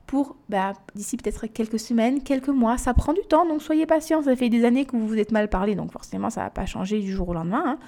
Pour 0.07 0.35
ben, 0.49 0.73
d'ici 0.95 1.17
peut-être 1.17 1.47
quelques 1.47 1.79
semaines, 1.79 2.23
quelques 2.23 2.49
mois, 2.49 2.77
ça 2.77 2.93
prend 2.93 3.13
du 3.13 3.21
temps, 3.21 3.45
donc 3.45 3.61
soyez 3.61 3.85
patient. 3.85 4.21
Ça 4.21 4.35
fait 4.35 4.49
des 4.49 4.65
années 4.65 4.85
que 4.85 4.95
vous 4.95 5.07
vous 5.07 5.17
êtes 5.17 5.31
mal 5.31 5.49
parlé, 5.49 5.75
donc 5.75 5.91
forcément 5.91 6.29
ça 6.29 6.43
va 6.43 6.49
pas 6.49 6.65
changer 6.65 6.99
du 6.99 7.11
jour 7.11 7.29
au 7.29 7.33
lendemain. 7.33 7.63
Hein. 7.65 7.79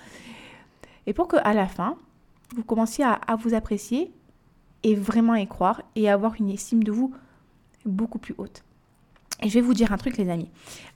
Et 1.07 1.13
pour 1.13 1.27
qu'à 1.27 1.53
la 1.53 1.67
fin, 1.67 1.97
vous 2.55 2.63
commenciez 2.63 3.03
à, 3.03 3.13
à 3.13 3.35
vous 3.35 3.53
apprécier 3.53 4.11
et 4.83 4.95
vraiment 4.95 5.35
y 5.35 5.47
croire 5.47 5.81
et 5.95 6.09
avoir 6.09 6.35
une 6.39 6.49
estime 6.49 6.83
de 6.83 6.91
vous 6.91 7.13
beaucoup 7.85 8.19
plus 8.19 8.35
haute. 8.37 8.63
Et 9.41 9.49
je 9.49 9.53
vais 9.55 9.61
vous 9.61 9.73
dire 9.73 9.91
un 9.91 9.97
truc, 9.97 10.17
les 10.17 10.29
amis. 10.29 10.49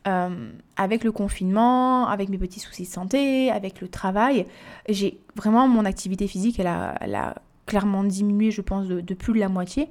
Euh, 0.07 0.51
avec 0.77 1.03
le 1.03 1.11
confinement, 1.11 2.07
avec 2.07 2.29
mes 2.29 2.37
petits 2.37 2.59
soucis 2.59 2.83
de 2.83 2.87
santé, 2.87 3.51
avec 3.51 3.81
le 3.81 3.89
travail, 3.89 4.45
j'ai 4.87 5.19
vraiment 5.35 5.67
mon 5.67 5.85
activité 5.85 6.27
physique, 6.27 6.59
elle 6.59 6.67
a, 6.67 7.35
clairement 7.65 8.03
diminué, 8.03 8.49
je 8.49 8.61
pense, 8.61 8.87
de, 8.87 9.13
plus 9.13 9.33
de 9.33 9.39
la 9.39 9.49
moitié. 9.49 9.89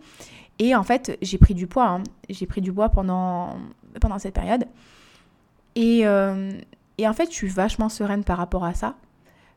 Et 0.59 0.75
en 0.75 0.83
fait, 0.83 1.17
j'ai 1.23 1.39
pris 1.39 1.55
du 1.55 1.69
poids. 1.69 1.89
Hein. 1.89 2.03
J'ai 2.29 2.47
pris 2.47 2.61
du 2.61 2.73
poids 2.73 2.89
pendant, 2.89 3.57
pendant 4.01 4.19
cette 4.19 4.35
période. 4.35 4.65
Et, 5.77 6.05
euh, 6.05 6.51
et 6.97 7.07
en 7.07 7.13
fait, 7.13 7.31
je 7.31 7.35
suis 7.37 7.49
vachement 7.49 7.89
sereine 7.89 8.25
par 8.25 8.39
rapport 8.39 8.65
à 8.65 8.75
ça. 8.75 8.97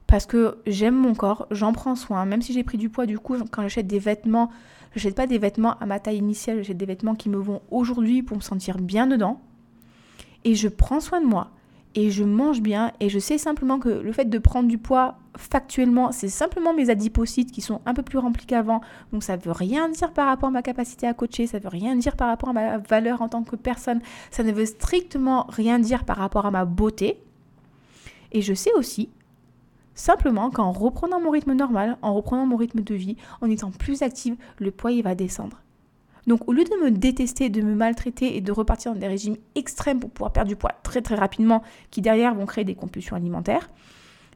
Parce 0.05 0.25
que 0.27 0.57
j'aime 0.67 0.95
mon 0.95 1.15
corps, 1.15 1.47
j'en 1.49 1.73
prends 1.73 1.95
soin. 1.95 2.25
Même 2.25 2.41
si 2.41 2.53
j'ai 2.53 2.63
pris 2.63 2.77
du 2.77 2.89
poids, 2.89 3.05
du 3.05 3.17
coup, 3.17 3.37
quand 3.49 3.63
j'achète 3.63 3.87
des 3.87 3.97
vêtements, 3.97 4.51
je 4.91 4.99
n'achète 4.99 5.15
pas 5.15 5.27
des 5.27 5.37
vêtements 5.37 5.77
à 5.79 5.85
ma 5.85 5.99
taille 5.99 6.17
initiale, 6.17 6.57
j'achète 6.57 6.77
des 6.77 6.85
vêtements 6.85 7.15
qui 7.15 7.29
me 7.29 7.37
vont 7.37 7.61
aujourd'hui 7.71 8.23
pour 8.23 8.37
me 8.37 8.41
sentir 8.41 8.77
bien 8.77 9.07
dedans. 9.07 9.39
Et 10.43 10.55
je 10.55 10.67
prends 10.67 10.99
soin 10.99 11.21
de 11.21 11.25
moi. 11.25 11.51
Et 11.93 12.09
je 12.09 12.23
mange 12.23 12.61
bien. 12.61 12.91
Et 12.99 13.09
je 13.09 13.19
sais 13.19 13.37
simplement 13.37 13.79
que 13.79 13.89
le 13.89 14.11
fait 14.11 14.25
de 14.25 14.37
prendre 14.37 14.67
du 14.67 14.77
poids 14.77 15.17
factuellement, 15.37 16.11
c'est 16.11 16.29
simplement 16.29 16.73
mes 16.73 16.89
adipocytes 16.89 17.51
qui 17.51 17.61
sont 17.61 17.81
un 17.85 17.93
peu 17.93 18.01
plus 18.01 18.17
remplis 18.17 18.45
qu'avant. 18.45 18.81
Donc 19.11 19.23
ça 19.23 19.37
ne 19.37 19.41
veut 19.41 19.51
rien 19.51 19.89
dire 19.89 20.11
par 20.11 20.27
rapport 20.27 20.49
à 20.49 20.51
ma 20.51 20.61
capacité 20.61 21.07
à 21.07 21.13
coacher, 21.13 21.47
ça 21.47 21.57
ne 21.57 21.63
veut 21.63 21.69
rien 21.69 21.95
dire 21.95 22.15
par 22.15 22.27
rapport 22.27 22.49
à 22.49 22.53
ma 22.53 22.77
valeur 22.77 23.21
en 23.21 23.29
tant 23.29 23.43
que 23.43 23.55
personne. 23.55 24.01
Ça 24.29 24.43
ne 24.43 24.51
veut 24.51 24.65
strictement 24.65 25.45
rien 25.49 25.79
dire 25.79 26.03
par 26.05 26.17
rapport 26.17 26.45
à 26.45 26.51
ma 26.51 26.65
beauté. 26.65 27.19
Et 28.31 28.41
je 28.41 28.53
sais 28.53 28.73
aussi 28.73 29.09
Simplement 29.93 30.49
qu'en 30.49 30.71
reprenant 30.71 31.19
mon 31.19 31.31
rythme 31.31 31.53
normal, 31.53 31.97
en 32.01 32.13
reprenant 32.13 32.45
mon 32.45 32.55
rythme 32.55 32.81
de 32.81 32.95
vie, 32.95 33.17
en 33.41 33.49
étant 33.49 33.71
plus 33.71 34.01
active, 34.01 34.35
le 34.57 34.71
poids 34.71 34.91
il 34.91 35.03
va 35.03 35.15
descendre. 35.15 35.61
Donc 36.27 36.47
au 36.47 36.53
lieu 36.53 36.63
de 36.63 36.83
me 36.83 36.91
détester, 36.91 37.49
de 37.49 37.61
me 37.61 37.75
maltraiter 37.75 38.37
et 38.37 38.41
de 38.41 38.51
repartir 38.51 38.93
dans 38.93 38.99
des 38.99 39.07
régimes 39.07 39.37
extrêmes 39.55 39.99
pour 39.99 40.11
pouvoir 40.11 40.31
perdre 40.31 40.49
du 40.49 40.55
poids 40.55 40.73
très 40.83 41.01
très 41.01 41.15
rapidement, 41.15 41.63
qui 41.89 42.01
derrière 42.01 42.35
vont 42.35 42.45
créer 42.45 42.63
des 42.63 42.75
compulsions 42.75 43.15
alimentaires, 43.15 43.69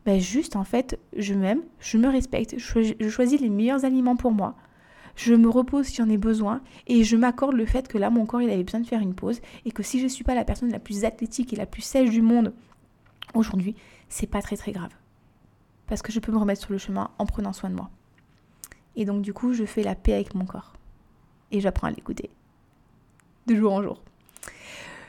ben 0.05 0.19
juste 0.19 0.55
en 0.55 0.63
fait, 0.63 0.99
je 1.15 1.33
m'aime, 1.33 1.61
je 1.79 1.97
me 1.97 2.07
respecte, 2.07 2.55
je 2.57 3.09
choisis 3.09 3.39
les 3.39 3.49
meilleurs 3.49 3.85
aliments 3.85 4.15
pour 4.15 4.31
moi. 4.31 4.55
Je 5.15 5.33
me 5.33 5.47
repose 5.47 5.85
si 5.85 5.95
j'en 5.95 6.09
ai 6.09 6.17
besoin 6.17 6.61
et 6.87 7.03
je 7.03 7.15
m'accorde 7.15 7.55
le 7.55 7.65
fait 7.65 7.87
que 7.87 7.97
là 7.97 8.09
mon 8.09 8.25
corps 8.25 8.41
il 8.41 8.49
avait 8.49 8.63
besoin 8.63 8.81
de 8.81 8.87
faire 8.87 8.99
une 8.99 9.15
pause 9.15 9.39
et 9.63 9.71
que 9.71 9.81
si 9.81 9.99
je 9.99 10.03
ne 10.03 10.09
suis 10.09 10.25
pas 10.25 10.35
la 10.35 10.43
personne 10.43 10.71
la 10.71 10.79
plus 10.79 11.05
athlétique 11.05 11.53
et 11.53 11.55
la 11.55 11.65
plus 11.65 11.81
sèche 11.81 12.09
du 12.09 12.21
monde 12.21 12.53
aujourd'hui, 13.33 13.75
c'est 14.09 14.27
pas 14.27 14.41
très 14.41 14.57
très 14.57 14.73
grave 14.73 14.91
parce 15.87 16.01
que 16.01 16.11
je 16.11 16.19
peux 16.19 16.31
me 16.31 16.37
remettre 16.37 16.61
sur 16.61 16.71
le 16.71 16.77
chemin 16.77 17.09
en 17.17 17.25
prenant 17.25 17.53
soin 17.53 17.69
de 17.69 17.75
moi. 17.75 17.89
Et 18.95 19.05
donc 19.05 19.21
du 19.21 19.33
coup, 19.33 19.53
je 19.53 19.65
fais 19.65 19.83
la 19.83 19.95
paix 19.95 20.13
avec 20.13 20.33
mon 20.35 20.45
corps. 20.45 20.73
Et 21.51 21.59
j'apprends 21.61 21.87
à 21.87 21.91
l'écouter. 21.91 22.29
De 23.47 23.55
jour 23.55 23.73
en 23.73 23.83
jour. 23.83 24.01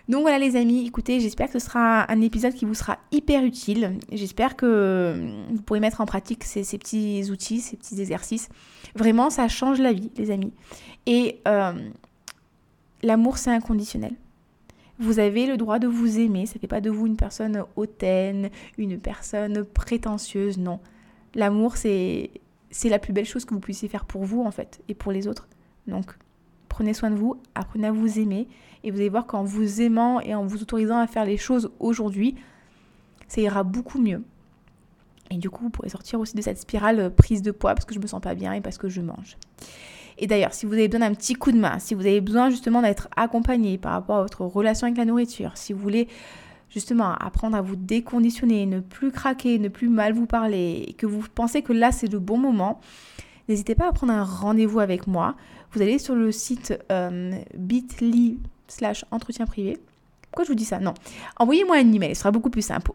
Donc 0.09 0.23
voilà 0.23 0.39
les 0.39 0.55
amis, 0.55 0.87
écoutez, 0.87 1.19
j'espère 1.19 1.49
que 1.49 1.59
ce 1.59 1.67
sera 1.67 2.11
un 2.11 2.21
épisode 2.21 2.55
qui 2.55 2.65
vous 2.65 2.75
sera 2.75 2.99
hyper 3.11 3.43
utile. 3.43 3.99
J'espère 4.13 4.55
que 4.55 5.33
vous 5.51 5.63
pourrez 5.63 5.81
mettre 5.81 6.01
en 6.01 6.07
pratique 6.07 6.45
ces, 6.45 6.63
petits 6.79 7.29
outils, 7.31 7.61
ces 7.61 7.77
petits 7.77 8.01
exercices. 8.01 8.49
Vraiment, 8.95 9.31
ça 9.31 9.49
change 9.49 9.81
la 9.81 9.93
vie, 9.93 10.13
les 10.17 10.31
amis. 10.31 10.53
Et 11.07 11.41
euh, 11.49 11.73
l'amour, 13.03 13.39
c'est 13.39 13.51
inconditionnel. 13.51 14.13
Vous 14.99 15.19
avez 15.19 15.47
le 15.47 15.57
droit 15.57 15.79
de 15.79 15.87
vous 15.87 16.19
aimer. 16.19 16.47
Ça 16.47 16.55
ne 16.57 16.61
fait 16.61 16.67
pas 16.67 16.81
de 16.81 16.91
vous 16.91 17.07
une 17.07 17.17
personne 17.17 17.65
hautaine, 17.77 18.51
une 18.79 18.99
personne 18.99 19.65
prétentieuse. 19.65 20.59
Non. 20.59 20.81
L'amour, 21.35 21.77
c'est 21.77 22.31
la 22.85 22.99
plus 22.99 23.13
belle 23.13 23.27
chose 23.27 23.45
que 23.45 23.55
vous 23.55 23.61
puissiez 23.61 23.89
faire 23.89 24.05
pour 24.05 24.25
vous 24.25 24.43
en 24.43 24.51
fait 24.51 24.81
et 24.89 24.95
pour 24.95 25.13
les 25.13 25.29
autres. 25.29 25.49
Donc 25.87 26.17
prenez 26.69 26.95
soin 26.95 27.11
de 27.11 27.17
vous, 27.17 27.41
apprenez 27.55 27.87
à 27.87 27.93
vous 27.93 28.19
aimer 28.19 28.49
et 28.85 28.91
vous 28.91 28.99
allez 28.99 29.09
voir 29.09 29.27
qu'en 29.27 29.45
vous 29.45 29.81
aimant 29.81 30.21
et 30.21 30.35
en 30.35 30.45
vous 30.45 30.63
autorisant 30.63 30.99
à 30.99 31.07
faire 31.07 31.25
les 31.25 31.37
choses 31.37 31.71
aujourd'hui, 31.79 32.37
ça 33.29 33.41
ira 33.41 33.63
beaucoup 33.63 34.01
mieux. 34.01 34.23
Et 35.31 35.39
du 35.39 35.51
coup, 35.51 35.65
vous 35.65 35.71
pourrez 35.71 35.89
sortir 35.89 36.21
aussi 36.21 36.37
de 36.37 36.43
cette 36.43 36.59
spirale 36.59 37.01
euh, 37.01 37.11
prise 37.11 37.43
de 37.43 37.51
poids 37.51 37.75
parce 37.75 37.85
que 37.85 37.95
je 37.95 37.99
me 37.99 38.07
sens 38.07 38.21
pas 38.21 38.35
bien 38.35 38.53
et 38.53 38.61
parce 38.61 38.79
que 38.79 38.89
je 38.89 39.01
mange. 39.01 39.37
Et 40.19 40.27
d'ailleurs, 40.27 40.55
si 40.55 40.67
vous 40.67 40.73
avez 40.73 40.89
besoin 40.89 41.09
d'un 41.09 41.15
petit 41.15 41.35
coup 41.35 41.53
de 41.53 41.59
main, 41.59 41.79
si 41.79 41.95
vous 41.95 42.01
avez 42.03 42.21
besoin 42.21 42.51
justement 42.51 42.83
d'être 42.83 43.09
accompagné 43.17 43.79
par 43.79 43.93
rapport 43.93 44.17
à 44.17 44.23
votre 44.23 44.43
relation 44.43 44.87
avec 44.87 44.97
la 44.99 45.05
nourriture, 45.05 45.53
si 45.55 45.73
vous 45.73 45.81
voulez 45.81 46.09
justement 46.71 47.13
apprendre 47.15 47.57
à 47.57 47.61
vous 47.61 47.77
déconditionner, 47.77 48.67
ne 48.67 48.81
plus 48.81 49.11
craquer, 49.13 49.59
ne 49.59 49.69
plus 49.69 49.89
mal 49.89 50.15
vous 50.15 50.27
parler, 50.27 50.85
et 50.89 50.93
que 50.95 51.07
vous 51.07 51.23
pensez 51.35 51.63
que 51.63 51.73
là 51.73 51.93
c'est 51.93 52.11
le 52.11 52.19
bon 52.19 52.39
moment, 52.39 52.81
n'hésitez 53.49 53.75
pas 53.75 53.89
à 53.89 53.93
prendre 53.93 54.13
un 54.13 54.25
rendez-vous 54.25 54.81
avec 54.81 55.07
moi. 55.07 55.37
Vous 55.73 55.83
allez 55.83 55.99
sur 55.99 56.15
le 56.15 56.33
site 56.33 56.79
euh, 56.91 57.33
bit.ly 57.57 58.39
slash 58.69 59.05
entretien 59.11 59.47
privé. 59.47 59.79
Pourquoi 60.23 60.45
je 60.45 60.49
vous 60.49 60.57
dis 60.57 60.65
ça? 60.65 60.81
Non. 60.81 60.95
Envoyez-moi 61.39 61.77
un 61.77 61.93
email, 61.93 62.15
ce 62.15 62.21
sera 62.21 62.31
beaucoup 62.31 62.51
plus 62.51 62.63
simple 62.63 62.93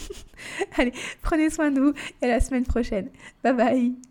Allez, 0.78 0.92
prenez 1.22 1.50
soin 1.50 1.70
de 1.70 1.80
vous 1.80 1.92
et 2.22 2.24
à 2.24 2.28
la 2.28 2.40
semaine 2.40 2.64
prochaine. 2.64 3.10
Bye 3.44 3.54
bye 3.54 4.07